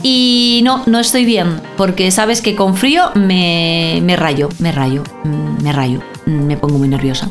Y 0.02 0.60
no, 0.64 0.82
no 0.86 1.00
estoy 1.00 1.24
bien, 1.24 1.62
porque 1.78 2.10
sabes 2.10 2.42
que 2.42 2.54
con 2.54 2.76
frío 2.76 3.10
me, 3.14 4.00
me 4.02 4.16
rayo, 4.16 4.50
me 4.58 4.70
rayo, 4.70 5.02
me 5.62 5.72
rayo, 5.72 6.00
me 6.26 6.58
pongo 6.58 6.78
muy 6.78 6.88
nerviosa. 6.88 7.30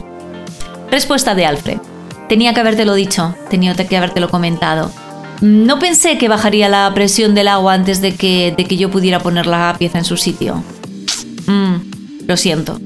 Respuesta 0.90 1.36
de 1.36 1.46
Alfred. 1.46 1.78
Tenía 2.28 2.54
que 2.54 2.62
habértelo 2.62 2.96
dicho, 2.96 3.36
tenía 3.50 3.76
que 3.76 3.96
habértelo 3.96 4.30
comentado. 4.30 4.92
No 5.42 5.78
pensé 5.78 6.18
que 6.18 6.30
bajaría 6.30 6.70
la 6.70 6.92
presión 6.96 7.36
del 7.36 7.50
agua 7.50 7.74
antes 7.74 8.02
de 8.02 8.16
que, 8.16 8.54
de 8.58 8.66
que 8.66 8.78
yo 8.78 8.90
pudiera 8.90 9.20
poner 9.20 9.46
la 9.46 9.76
pieza 9.78 10.00
en 10.00 10.06
su 10.06 10.18
sitio. 10.18 10.64
Mm, 11.46 11.76
lo 12.28 12.38
siento. 12.38 12.80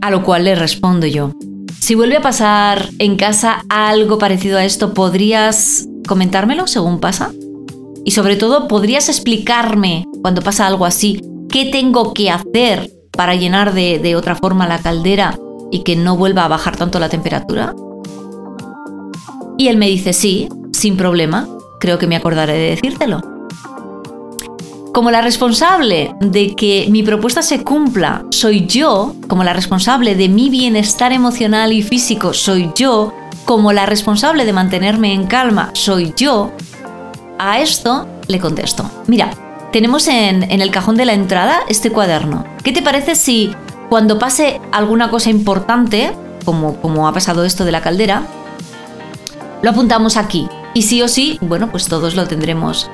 A 0.00 0.10
lo 0.10 0.22
cual 0.22 0.44
le 0.44 0.54
respondo 0.54 1.06
yo. 1.06 1.32
Si 1.80 1.94
vuelve 1.94 2.18
a 2.18 2.22
pasar 2.22 2.90
en 2.98 3.16
casa 3.16 3.64
algo 3.68 4.18
parecido 4.18 4.58
a 4.58 4.64
esto, 4.64 4.94
¿podrías 4.94 5.88
comentármelo 6.06 6.66
según 6.66 7.00
pasa? 7.00 7.32
Y 8.04 8.10
sobre 8.10 8.36
todo, 8.36 8.68
¿podrías 8.68 9.08
explicarme 9.08 10.04
cuando 10.22 10.42
pasa 10.42 10.66
algo 10.66 10.84
así 10.84 11.20
qué 11.50 11.66
tengo 11.66 12.14
que 12.14 12.30
hacer 12.30 12.90
para 13.12 13.34
llenar 13.34 13.74
de, 13.74 14.16
otra 14.16 14.36
forma 14.36 14.68
la 14.68 14.78
caldera 14.78 15.38
y 15.70 15.82
que 15.82 15.96
no 15.96 16.16
vuelva 16.16 16.44
a 16.44 16.48
bajar 16.48 16.76
tanto 16.76 17.00
la 17.00 17.08
temperatura? 17.08 17.74
Y 19.56 19.68
él 19.68 19.76
me 19.76 19.88
dice, 19.88 20.12
sí, 20.12 20.48
sin 20.72 20.96
problema, 20.96 21.48
creo 21.80 21.98
que 21.98 22.06
me 22.06 22.16
acordaré 22.16 22.52
de 22.54 22.70
decírtelo. 22.70 23.37
Como 24.92 25.10
la 25.10 25.20
responsable 25.20 26.14
de 26.20 26.56
que 26.56 26.88
mi 26.90 27.02
propuesta 27.02 27.42
se 27.42 27.62
cumpla 27.62 28.24
soy 28.30 28.66
yo, 28.66 29.14
como 29.28 29.44
la 29.44 29.52
responsable 29.52 30.14
de 30.14 30.28
mi 30.28 30.50
bienestar 30.50 31.12
emocional 31.12 31.72
y 31.72 31.82
físico 31.82 32.32
soy 32.32 32.70
yo, 32.74 33.14
como 33.44 33.72
la 33.72 33.86
responsable 33.86 34.44
de 34.44 34.52
mantenerme 34.52 35.12
en 35.12 35.26
calma 35.26 35.70
soy 35.74 36.12
yo, 36.16 36.52
a 37.38 37.60
esto 37.60 38.08
le 38.26 38.40
contesto, 38.40 38.90
mira, 39.06 39.30
tenemos 39.72 40.08
en, 40.08 40.42
el 40.50 40.70
cajón 40.70 40.96
de 40.96 41.04
la 41.04 41.12
entrada 41.12 41.60
este 41.68 41.90
cuaderno. 41.90 42.44
¿Qué 42.64 42.72
te 42.72 42.82
parece 42.82 43.14
si 43.14 43.54
cuando 43.88 44.18
pase 44.18 44.60
alguna 44.72 45.10
cosa 45.10 45.30
importante, 45.30 46.12
como, 46.44 46.80
como 46.80 47.06
ha 47.06 47.12
pasado 47.12 47.44
esto 47.44 47.64
de 47.64 47.72
la 47.72 47.82
caldera, 47.82 48.22
lo 49.62 49.70
apuntamos 49.70 50.16
aquí. 50.16 50.48
Y 50.74 50.82
sí 50.82 51.02
o 51.02 51.08
sí, 51.08 51.38
bueno, 51.40 51.70
pues 51.70 51.86
todos 51.86 52.14
lo 52.14 52.26
tendremos 52.26 52.90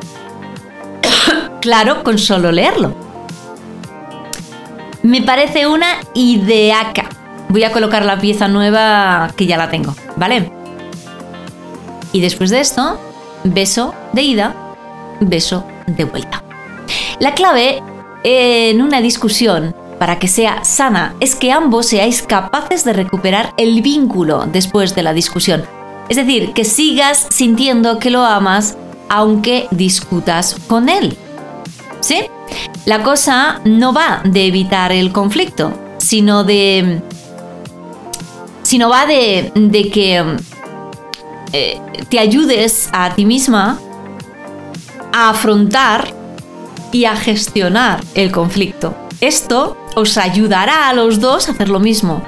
claro 1.64 2.04
con 2.04 2.18
solo 2.18 2.52
leerlo. 2.52 2.94
Me 5.02 5.22
parece 5.22 5.66
una 5.66 5.96
ideaca. 6.12 7.08
Voy 7.48 7.64
a 7.64 7.72
colocar 7.72 8.04
la 8.04 8.20
pieza 8.20 8.48
nueva 8.48 9.30
que 9.34 9.46
ya 9.46 9.56
la 9.56 9.70
tengo, 9.70 9.94
¿vale? 10.16 10.52
Y 12.12 12.20
después 12.20 12.50
de 12.50 12.60
esto, 12.60 12.98
beso 13.44 13.94
de 14.12 14.22
ida, 14.22 14.54
beso 15.20 15.64
de 15.86 16.04
vuelta. 16.04 16.42
La 17.18 17.32
clave 17.32 17.82
en 18.24 18.82
una 18.82 19.00
discusión 19.00 19.74
para 19.98 20.18
que 20.18 20.28
sea 20.28 20.64
sana 20.64 21.14
es 21.20 21.34
que 21.34 21.50
ambos 21.50 21.86
seáis 21.86 22.20
capaces 22.20 22.84
de 22.84 22.92
recuperar 22.92 23.54
el 23.56 23.80
vínculo 23.80 24.44
después 24.52 24.94
de 24.94 25.02
la 25.02 25.14
discusión. 25.14 25.64
Es 26.10 26.18
decir, 26.18 26.52
que 26.52 26.66
sigas 26.66 27.26
sintiendo 27.30 27.98
que 27.98 28.10
lo 28.10 28.22
amas 28.22 28.76
aunque 29.08 29.66
discutas 29.70 30.56
con 30.68 30.90
él. 30.90 31.16
¿Sí? 32.04 32.26
La 32.84 33.02
cosa 33.02 33.62
no 33.64 33.94
va 33.94 34.20
de 34.24 34.44
evitar 34.44 34.92
el 34.92 35.10
conflicto, 35.10 35.72
sino 35.96 36.44
de... 36.44 37.00
sino 38.62 38.90
va 38.90 39.06
de, 39.06 39.50
de 39.54 39.90
que 39.90 40.22
eh, 41.54 41.80
te 42.10 42.18
ayudes 42.18 42.90
a 42.92 43.14
ti 43.14 43.24
misma 43.24 43.80
a 45.14 45.30
afrontar 45.30 46.12
y 46.92 47.06
a 47.06 47.16
gestionar 47.16 48.04
el 48.14 48.30
conflicto. 48.30 48.94
Esto 49.22 49.78
os 49.96 50.18
ayudará 50.18 50.90
a 50.90 50.92
los 50.92 51.20
dos 51.20 51.48
a 51.48 51.52
hacer 51.52 51.70
lo 51.70 51.80
mismo 51.80 52.22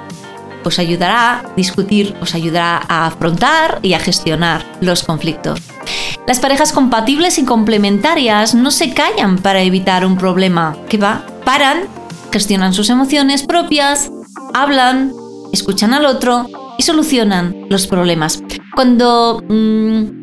os 0.66 0.78
ayudará 0.78 1.38
a 1.38 1.54
discutir, 1.56 2.14
os 2.20 2.34
ayudará 2.34 2.82
a 2.88 3.06
afrontar 3.06 3.78
y 3.82 3.94
a 3.94 4.00
gestionar 4.00 4.64
los 4.80 5.02
conflictos. 5.02 5.60
Las 6.26 6.40
parejas 6.40 6.72
compatibles 6.72 7.38
y 7.38 7.44
complementarias 7.44 8.54
no 8.54 8.70
se 8.70 8.92
callan 8.92 9.38
para 9.38 9.62
evitar 9.62 10.04
un 10.04 10.16
problema. 10.16 10.76
¿Qué 10.88 10.98
va? 10.98 11.24
Paran, 11.44 11.84
gestionan 12.32 12.74
sus 12.74 12.90
emociones 12.90 13.44
propias, 13.44 14.10
hablan, 14.52 15.12
escuchan 15.52 15.94
al 15.94 16.04
otro 16.04 16.48
y 16.78 16.82
solucionan 16.82 17.54
los 17.70 17.86
problemas. 17.86 18.42
Cuando... 18.74 19.42
Mm, 19.48 20.20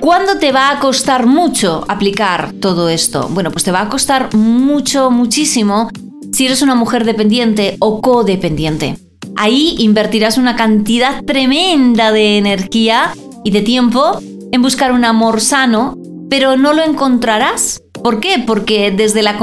¿Cuándo 0.00 0.38
te 0.38 0.52
va 0.52 0.70
a 0.70 0.80
costar 0.80 1.24
mucho 1.24 1.86
aplicar 1.88 2.52
todo 2.60 2.90
esto? 2.90 3.28
Bueno, 3.30 3.50
pues 3.50 3.64
te 3.64 3.72
va 3.72 3.80
a 3.80 3.88
costar 3.88 4.34
mucho, 4.34 5.10
muchísimo 5.10 5.88
si 6.30 6.44
eres 6.44 6.60
una 6.60 6.74
mujer 6.74 7.04
dependiente 7.04 7.76
o 7.78 8.02
codependiente. 8.02 8.98
Ahí 9.36 9.74
invertirás 9.78 10.38
una 10.38 10.56
cantidad 10.56 11.22
tremenda 11.24 12.12
de 12.12 12.38
energía 12.38 13.12
y 13.44 13.50
de 13.50 13.62
tiempo 13.62 14.20
en 14.52 14.62
buscar 14.62 14.92
un 14.92 15.04
amor 15.04 15.40
sano, 15.40 15.96
pero 16.30 16.56
no 16.56 16.72
lo 16.72 16.82
encontrarás. 16.82 17.82
¿Por 18.02 18.20
qué? 18.20 18.42
Porque 18.46 18.90
desde 18.90 19.22
la, 19.22 19.36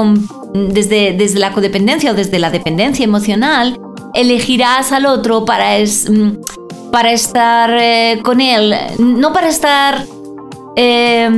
desde, 0.53 1.13
desde 1.13 1.39
la 1.39 1.51
codependencia 1.51 2.11
o 2.11 2.13
desde 2.13 2.39
la 2.39 2.49
dependencia 2.49 3.03
emocional, 3.03 3.79
elegirás 4.13 4.91
al 4.91 5.05
otro 5.05 5.45
para, 5.45 5.77
mm, 5.79 6.91
para 6.91 7.11
estar 7.11 7.75
eh, 7.79 8.19
con 8.23 8.41
él, 8.41 8.75
no 8.99 9.33
para 9.33 9.49
estar... 9.49 10.05
Eh, 10.75 11.29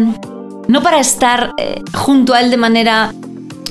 no 0.68 0.82
para 0.82 1.00
estar 1.00 1.54
eh, 1.58 1.82
junto 1.94 2.34
a 2.34 2.42
él 2.42 2.50
de 2.50 2.58
manera 2.58 3.14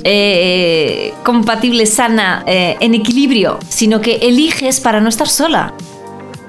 eh, 0.05 1.15
compatible, 1.23 1.87
sana, 1.87 2.43
eh, 2.47 2.77
en 2.81 2.95
equilibrio, 2.95 3.59
sino 3.69 4.01
que 4.01 4.17
eliges 4.17 4.81
para 4.81 5.01
no 5.01 5.09
estar 5.09 5.29
sola. 5.29 5.75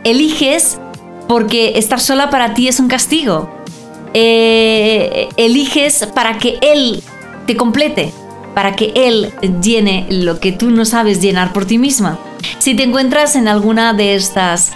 Eliges 0.03 0.79
porque 1.27 1.77
estar 1.77 1.99
sola 1.99 2.29
para 2.29 2.53
ti 2.53 2.67
es 2.67 2.79
un 2.79 2.87
castigo. 2.87 3.49
Eh, 4.13 5.29
eliges 5.37 6.07
para 6.15 6.37
que 6.37 6.57
Él 6.61 7.03
te 7.45 7.55
complete, 7.55 8.11
para 8.55 8.75
que 8.75 8.91
Él 8.95 9.31
llene 9.61 10.07
lo 10.09 10.39
que 10.39 10.51
tú 10.51 10.71
no 10.71 10.85
sabes 10.85 11.21
llenar 11.21 11.53
por 11.53 11.65
ti 11.65 11.77
misma. 11.77 12.17
Si 12.59 12.75
te 12.75 12.83
encuentras 12.83 13.35
en 13.35 13.47
alguna 13.47 13.93
de 13.93 14.15
estas 14.15 14.71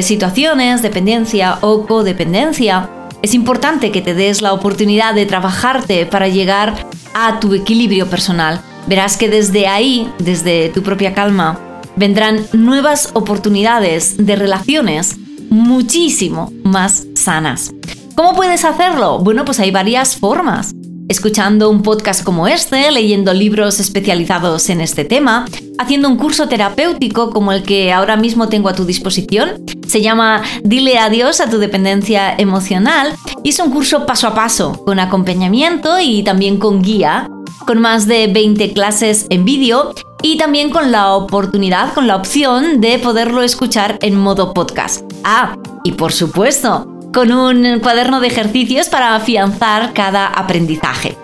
situaciones, 0.00 0.80
dependencia 0.80 1.58
o 1.60 1.86
codependencia, 1.86 2.88
es 3.20 3.34
importante 3.34 3.92
que 3.92 4.00
te 4.00 4.14
des 4.14 4.40
la 4.40 4.54
oportunidad 4.54 5.14
de 5.14 5.26
trabajarte 5.26 6.06
para 6.06 6.28
llegar 6.28 6.86
a 7.14 7.40
tu 7.40 7.54
equilibrio 7.54 8.08
personal. 8.10 8.60
Verás 8.86 9.16
que 9.16 9.28
desde 9.30 9.66
ahí, 9.66 10.12
desde 10.18 10.68
tu 10.68 10.82
propia 10.82 11.14
calma, 11.14 11.58
vendrán 11.96 12.46
nuevas 12.52 13.10
oportunidades 13.14 14.16
de 14.18 14.36
relaciones 14.36 15.16
muchísimo 15.48 16.52
más 16.64 17.06
sanas. 17.14 17.72
¿Cómo 18.16 18.34
puedes 18.34 18.64
hacerlo? 18.64 19.18
Bueno, 19.20 19.44
pues 19.44 19.60
hay 19.60 19.70
varias 19.70 20.16
formas. 20.16 20.74
Escuchando 21.08 21.70
un 21.70 21.82
podcast 21.82 22.24
como 22.24 22.48
este, 22.48 22.90
leyendo 22.90 23.32
libros 23.32 23.80
especializados 23.80 24.70
en 24.70 24.80
este 24.80 25.04
tema, 25.04 25.46
haciendo 25.78 26.08
un 26.08 26.16
curso 26.16 26.48
terapéutico 26.48 27.30
como 27.30 27.52
el 27.52 27.62
que 27.62 27.92
ahora 27.92 28.16
mismo 28.16 28.48
tengo 28.48 28.68
a 28.68 28.74
tu 28.74 28.84
disposición. 28.84 29.64
Se 29.86 30.00
llama 30.00 30.42
Dile 30.62 30.98
adiós 30.98 31.40
a 31.40 31.50
tu 31.50 31.58
dependencia 31.58 32.34
emocional 32.36 33.14
y 33.42 33.50
es 33.50 33.58
un 33.58 33.70
curso 33.70 34.06
paso 34.06 34.28
a 34.28 34.34
paso, 34.34 34.82
con 34.84 34.98
acompañamiento 34.98 36.00
y 36.00 36.22
también 36.22 36.58
con 36.58 36.82
guía, 36.82 37.28
con 37.66 37.80
más 37.80 38.06
de 38.06 38.26
20 38.28 38.72
clases 38.72 39.26
en 39.30 39.44
vídeo 39.44 39.92
y 40.22 40.38
también 40.38 40.70
con 40.70 40.90
la 40.90 41.12
oportunidad, 41.12 41.92
con 41.92 42.06
la 42.06 42.16
opción 42.16 42.80
de 42.80 42.98
poderlo 42.98 43.42
escuchar 43.42 43.98
en 44.00 44.16
modo 44.16 44.54
podcast. 44.54 45.02
Ah, 45.22 45.56
y 45.84 45.92
por 45.92 46.12
supuesto, 46.12 46.93
con 47.14 47.30
un 47.30 47.78
cuaderno 47.78 48.20
de 48.20 48.26
ejercicios 48.26 48.88
para 48.88 49.14
afianzar 49.14 49.92
cada 49.94 50.26
aprendizaje. 50.26 51.16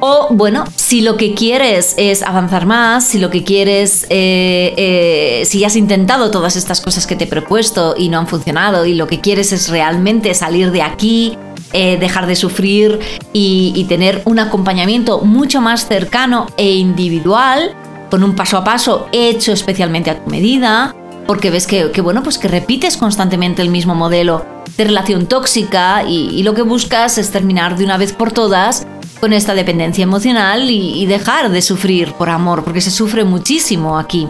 O 0.00 0.28
bueno, 0.30 0.64
si 0.74 1.00
lo 1.00 1.16
que 1.16 1.32
quieres 1.32 1.94
es 1.96 2.22
avanzar 2.22 2.66
más, 2.66 3.06
si 3.06 3.18
lo 3.18 3.30
que 3.30 3.44
quieres, 3.44 4.04
eh, 4.10 4.74
eh, 4.76 5.44
si 5.46 5.64
has 5.64 5.76
intentado 5.76 6.30
todas 6.30 6.56
estas 6.56 6.80
cosas 6.82 7.06
que 7.06 7.16
te 7.16 7.24
he 7.24 7.26
propuesto 7.26 7.94
y 7.96 8.10
no 8.10 8.18
han 8.18 8.26
funcionado 8.26 8.84
y 8.84 8.94
lo 8.94 9.06
que 9.06 9.20
quieres 9.20 9.52
es 9.52 9.70
realmente 9.70 10.34
salir 10.34 10.70
de 10.70 10.82
aquí, 10.82 11.38
eh, 11.72 11.96
dejar 11.98 12.26
de 12.26 12.36
sufrir 12.36 12.98
y, 13.32 13.86
tener 13.88 14.22
un 14.24 14.38
acompañamiento 14.38 15.20
mucho 15.20 15.60
más 15.60 15.86
cercano 15.86 16.46
e 16.56 16.74
individual, 16.74 17.74
con 18.10 18.24
un 18.24 18.34
paso 18.34 18.58
a 18.58 18.64
paso 18.64 19.06
hecho 19.12 19.52
especialmente 19.52 20.10
a 20.10 20.22
tu 20.22 20.30
medida, 20.30 20.94
porque 21.26 21.50
ves 21.50 21.66
que, 21.66 22.00
bueno, 22.00 22.22
pues 22.22 22.38
que 22.38 22.48
repites 22.48 22.96
constantemente 22.96 23.62
el 23.62 23.70
mismo 23.70 23.94
modelo 23.94 24.55
de 24.76 24.84
relación 24.84 25.26
tóxica 25.26 26.04
y, 26.04 26.42
lo 26.42 26.54
que 26.54 26.62
buscas 26.62 27.18
es 27.18 27.30
terminar 27.30 27.76
de 27.76 27.84
una 27.84 27.96
vez 27.96 28.12
por 28.12 28.32
todas 28.32 28.86
con 29.20 29.32
esta 29.32 29.54
dependencia 29.54 30.02
emocional 30.02 30.70
y, 30.70 31.06
dejar 31.06 31.50
de 31.50 31.62
sufrir 31.62 32.12
por 32.12 32.28
amor, 32.28 32.64
porque 32.64 32.80
se 32.80 32.90
sufre 32.90 33.24
muchísimo 33.24 33.98
aquí. 33.98 34.28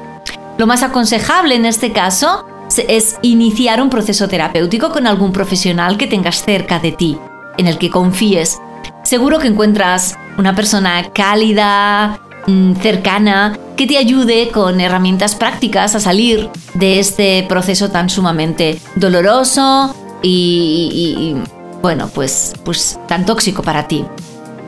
Lo 0.59 0.67
más 0.67 0.83
aconsejable 0.83 1.55
en 1.55 1.67
este 1.67 1.93
caso 1.93 2.47
es 2.89 3.17
iniciar 3.23 3.83
un 3.83 3.91
proceso 3.91 4.29
terapéutico 4.29 4.91
con 4.91 5.07
algún 5.07 5.33
profesional 5.33 5.97
que 5.97 6.07
tengas 6.07 6.45
cerca 6.45 6.79
de 6.79 6.93
ti, 6.93 7.19
en 7.59 7.67
el 7.67 7.79
que 7.79 7.91
confíes. 7.91 8.59
Seguro 9.03 9.39
que 9.39 9.49
encuentras 9.49 10.17
una 10.39 10.55
persona 10.55 11.11
cálida, 11.13 12.21
mm, 12.47 12.77
cercana, 12.77 13.59
que 13.77 13.87
te 13.87 13.99
ayude 13.99 14.51
con 14.51 14.81
herramientas 14.81 15.35
prácticas 15.35 15.95
a 15.95 16.01
salir 16.01 16.49
de 16.75 16.99
este 16.99 17.45
proceso 17.49 17.91
tan 17.91 18.09
sumamente 18.09 18.81
doloroso 18.95 19.95
y, 20.23 21.37
bueno, 21.83 22.09
pues, 22.13 22.55
pues 22.65 22.99
tan 23.07 23.27
tóxico 23.27 23.63
para 23.63 23.87
ti. 23.87 24.05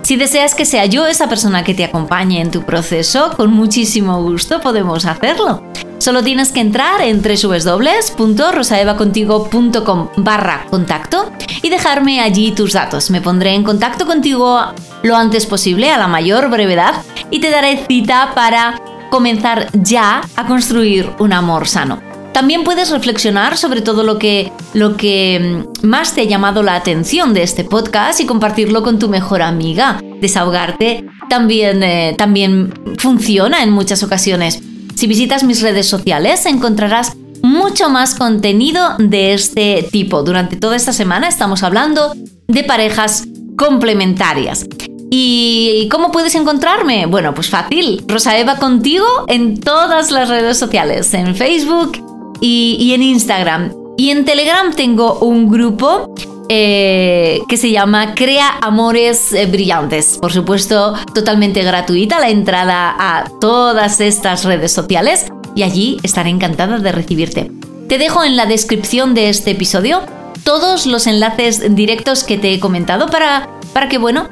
Si 0.02 0.16
deseas 0.16 0.54
que 0.54 0.64
sea 0.64 0.87
yo 0.87 1.06
esa 1.06 1.28
persona 1.28 1.64
que 1.64 1.74
te 1.74 1.84
acompañe 1.84 2.40
en 2.40 2.50
tu 2.50 2.62
proceso, 2.62 3.34
con 3.37 3.52
muchísimo 3.52 4.22
gusto 4.22 4.61
podemos 4.61 5.04
hacerlo. 5.04 5.62
Solo 5.98 6.22
tienes 6.22 6.50
que 6.52 6.61
entrar 6.61 7.02
en 7.02 7.20
www.rosaevacontigo.com 7.20 10.08
barra 10.16 10.64
contacto 10.70 11.30
y 11.61 11.68
dejarme 11.68 12.20
allí 12.20 12.52
tus 12.52 12.72
datos. 12.72 13.11
Me 13.11 13.20
pondré 13.20 13.54
en 13.54 13.64
contacto 13.64 14.06
contigo 14.06 14.61
lo 15.02 15.16
antes 15.16 15.44
posible, 15.44 15.90
a 15.90 15.98
la 15.98 16.08
mayor 16.08 16.48
brevedad, 16.48 17.02
y 17.30 17.40
te 17.40 17.50
daré 17.50 17.84
cita 17.87 18.32
para 18.34 18.80
comenzar 19.11 19.68
ya 19.72 20.22
a 20.37 20.46
construir 20.46 21.11
un 21.18 21.32
amor 21.32 21.68
sano. 21.68 22.08
También 22.38 22.62
puedes 22.62 22.90
reflexionar 22.90 23.57
sobre 23.57 23.83
todo 23.83 24.05
lo 24.05 24.16
que, 24.16 24.53
lo 24.72 24.96
que 24.96 25.64
mm, 25.83 25.85
más 25.85 26.14
te 26.14 26.20
ha 26.20 26.24
llamado 26.24 26.62
la 26.62 26.77
atención 26.77 27.35
de 27.35 27.42
este 27.42 27.64
podcast 27.64 28.20
y 28.20 28.27
compartirlo 28.27 28.85
con 28.85 29.01
tu 29.01 29.09
mejor 29.09 29.42
amiga. 29.42 30.01
Desahogarte 30.20 31.05
también, 31.29 31.83
eh, 31.83 32.14
también 32.16 32.72
funciona 32.96 33.64
en 33.64 33.72
muchas 33.72 34.05
ocasiones. 34.05 34.61
Si 34.94 35.09
visitas 35.09 35.42
mis 35.42 35.62
redes 35.62 35.88
sociales 35.88 36.46
encontrarás 36.46 37.16
mucho 37.42 37.90
más 37.90 38.14
contenido 38.14 38.94
de 39.01 39.33
este 39.33 39.88
tipo. 39.90 40.22
Durante 40.22 40.55
toda 40.55 40.77
esta 40.77 40.92
semana 40.92 41.27
estamos 41.27 41.64
hablando 41.64 42.14
de 42.46 42.62
parejas 42.62 43.24
complementarias. 43.57 44.64
¿Y 45.11 45.88
cómo 45.90 46.12
puedes 46.12 46.37
encontrarme? 46.37 47.07
Bueno, 47.07 47.35
pues 47.35 47.51
fácil. 47.51 48.05
Rosa 48.07 48.38
Eva 48.38 48.59
contigo 48.59 49.07
en 49.27 49.59
todas 49.59 50.12
las 50.12 50.29
redes 50.29 50.57
sociales, 50.57 51.12
en 51.14 51.35
Facebook 51.35 52.08
y, 52.40 52.92
en 52.94 53.03
Instagram. 53.03 53.72
Y 53.96 54.11
en 54.11 54.24
Telegram 54.24 54.72
tengo 54.72 55.18
un 55.20 55.48
grupo 55.48 56.14
eh, 56.48 57.40
que 57.48 57.57
se 57.57 57.70
llama 57.70 58.14
Crea 58.14 58.59
Amores 58.61 59.33
eh, 59.33 59.46
Brillantes. 59.46 60.18
Por 60.20 60.33
supuesto, 60.33 60.94
totalmente 61.14 61.62
gratuita 61.62 62.20
la 62.20 62.31
entrada 62.31 62.94
a 62.98 63.31
todas 63.40 64.01
estas 64.01 64.44
redes 64.44 64.72
sociales 64.72 65.27
y 65.55 65.62
allí 65.62 65.98
estaré 66.03 66.31
encantada 66.31 66.79
de 66.79 66.92
recibirte. 66.92 67.51
Te 67.88 67.98
dejo 67.98 68.22
en 68.22 68.37
la 68.37 68.46
descripción 68.46 69.14
de 69.14 69.31
este 69.31 69.53
episodio 69.53 70.03
todos 70.44 70.87
los 70.87 71.07
enlaces 71.07 71.74
directos 71.74 72.24
que 72.24 72.38
te 72.38 72.53
he 72.53 72.61
comentado 72.61 73.09
para, 73.09 73.48
para 73.72 73.88
que, 73.88 73.98
bueno, 73.98 74.29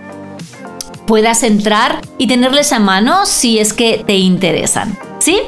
puedas 1.07 1.43
entrar 1.43 2.01
y 2.19 2.27
tenerles 2.27 2.73
a 2.73 2.79
mano 2.79 3.27
si 3.27 3.59
es 3.59 3.73
que 3.73 4.03
te 4.07 4.15
interesan. 4.17 4.97
¿Sí? 5.19 5.41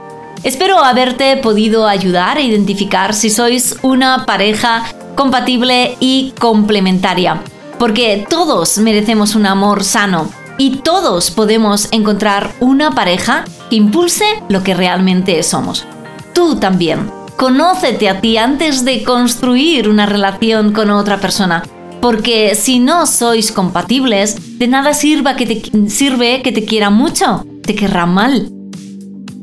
Espero 0.42 0.78
haberte 0.78 1.36
podido 1.38 1.88
ayudar 1.88 2.38
a 2.38 2.42
identificar 2.42 3.14
si 3.14 3.28
sois 3.28 3.76
una 3.82 4.24
pareja 4.24 4.84
compatible 5.14 5.96
y 6.00 6.32
complementaria, 6.38 7.42
porque 7.78 8.26
todos 8.28 8.78
merecemos 8.78 9.34
un 9.34 9.46
amor 9.46 9.82
sano 9.82 10.30
y 10.56 10.76
todos 10.78 11.30
podemos 11.30 11.88
encontrar 11.90 12.52
una 12.60 12.92
pareja 12.92 13.44
que 13.68 13.76
impulse 13.76 14.24
lo 14.48 14.62
que 14.62 14.74
realmente 14.74 15.42
somos. 15.42 15.86
Tú 16.34 16.56
también. 16.56 17.10
Conócete 17.36 18.08
a 18.08 18.20
ti 18.20 18.36
antes 18.36 18.84
de 18.84 19.04
construir 19.04 19.88
una 19.88 20.06
relación 20.06 20.72
con 20.72 20.90
otra 20.90 21.18
persona 21.18 21.62
porque 22.00 22.54
si 22.54 22.78
no 22.78 23.06
sois 23.06 23.52
compatibles, 23.52 24.58
de 24.58 24.68
nada 24.68 24.94
sirva 24.94 25.36
que 25.36 25.46
te, 25.46 25.90
sirve 25.90 26.42
que 26.42 26.52
te 26.52 26.64
quiera 26.64 26.90
mucho, 26.90 27.44
te 27.62 27.74
querrá 27.74 28.06
mal. 28.06 28.57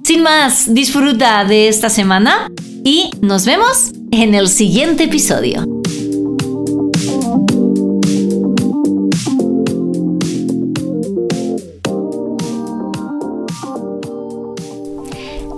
Sin 0.05 0.21
más, 0.21 0.71
disfruta 0.71 1.45
de 1.45 1.67
esta 1.67 1.89
semana 1.89 2.51
y 2.83 3.09
nos 3.21 3.47
vemos 3.47 3.91
en 4.11 4.35
el 4.35 4.49
siguiente 4.49 5.05
episodio. 5.05 5.65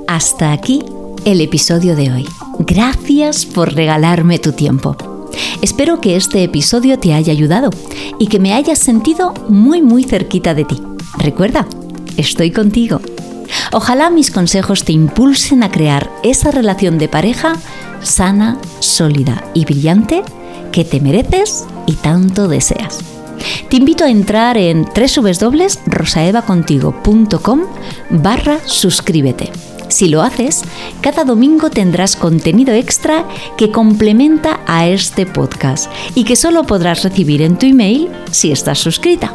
Hasta 0.08 0.54
aquí 0.54 0.82
el 1.26 1.42
episodio 1.42 1.98
de 1.98 2.14
hoy. 2.14 2.26
Gracias 2.60 3.46
por 3.46 3.74
regalarme 3.74 4.40
tu 4.40 4.54
tiempo. 4.54 4.96
Espero 5.62 6.00
que 6.00 6.16
este 6.16 6.46
episodio 6.46 6.98
te 6.98 7.14
haya 7.14 7.34
ayudado 7.34 7.70
y 8.18 8.28
que 8.28 8.40
me 8.40 8.54
hayas 8.54 8.80
sentido 8.80 9.34
muy 9.50 9.82
muy 9.82 10.06
cerquita 10.06 10.54
de 10.54 10.64
ti. 10.64 10.82
Recuerda, 11.18 11.68
estoy 12.16 12.52
contigo. 12.52 13.02
Ojalá 13.72 14.10
mis 14.10 14.32
consejos 14.32 14.84
te 14.84 14.94
impulsen 14.94 15.62
a 15.64 15.72
crear 15.72 16.10
esa 16.24 16.50
relación 16.52 16.98
de 16.98 17.08
pareja 17.10 17.54
sana, 18.02 18.58
sólida 18.80 19.44
y 19.54 19.66
brillante 19.66 20.24
que 20.72 20.84
te 20.86 21.00
mereces 21.00 21.66
y 21.86 21.94
tanto 21.94 22.48
deseas. 22.48 22.98
Te 23.70 23.78
invito 23.78 24.04
a 24.04 24.10
entrar 24.10 24.58
en 24.58 24.86
www.rosaevacontigo.com 24.86 27.62
barra 28.10 28.58
suscríbete 28.66 29.52
si 29.90 30.10
lo 30.10 30.22
haces, 30.22 30.64
cada 31.02 31.24
domingo 31.24 31.70
tendrás 31.70 32.16
contenido 32.16 32.74
extra 32.74 33.26
que 33.58 33.72
complementa 33.72 34.60
a 34.68 34.88
este 34.88 35.26
podcast 35.26 35.90
y 36.14 36.26
que 36.26 36.36
solo 36.36 36.66
podrás 36.66 37.04
recibir 37.04 37.42
en 37.42 37.58
tu 37.58 37.66
email 37.66 38.10
si 38.32 38.52
estás 38.52 38.80
suscrita. 38.80 39.34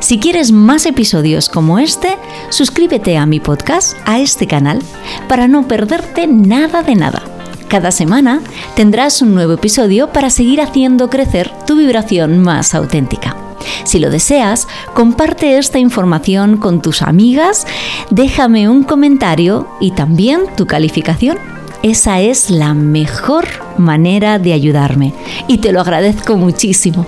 Si 0.00 0.18
quieres 0.18 0.52
más 0.52 0.86
episodios 0.86 1.48
como 1.48 1.78
este, 1.78 2.16
suscríbete 2.50 3.16
a 3.16 3.26
mi 3.26 3.40
podcast, 3.40 3.96
a 4.04 4.20
este 4.20 4.46
canal, 4.46 4.80
para 5.28 5.48
no 5.48 5.66
perderte 5.66 6.26
nada 6.26 6.82
de 6.82 6.94
nada. 6.94 7.22
Cada 7.68 7.90
semana 7.90 8.40
tendrás 8.76 9.20
un 9.22 9.34
nuevo 9.34 9.54
episodio 9.54 10.12
para 10.12 10.30
seguir 10.30 10.60
haciendo 10.60 11.10
crecer 11.10 11.50
tu 11.66 11.76
vibración 11.76 12.38
más 12.38 12.74
auténtica. 12.74 13.36
Si 13.84 13.98
lo 13.98 14.10
deseas, 14.10 14.68
comparte 14.94 15.58
esta 15.58 15.78
información 15.78 16.58
con 16.58 16.80
tus 16.80 17.02
amigas, 17.02 17.66
déjame 18.10 18.68
un 18.68 18.84
comentario 18.84 19.68
y 19.80 19.90
también 19.90 20.42
tu 20.56 20.66
calificación. 20.66 21.38
Esa 21.82 22.20
es 22.20 22.50
la 22.50 22.74
mejor 22.74 23.46
manera 23.78 24.38
de 24.38 24.52
ayudarme 24.52 25.12
y 25.48 25.58
te 25.58 25.72
lo 25.72 25.80
agradezco 25.80 26.36
muchísimo. 26.36 27.06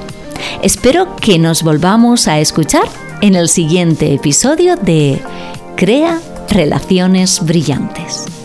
Espero 0.63 1.17
que 1.17 1.39
nos 1.39 1.63
volvamos 1.63 2.29
a 2.29 2.39
escuchar 2.39 2.89
en 3.21 3.35
el 3.35 3.49
siguiente 3.49 4.13
episodio 4.13 4.77
de 4.77 5.21
Crea 5.77 6.21
Relaciones 6.51 7.45
Brillantes. 7.45 8.38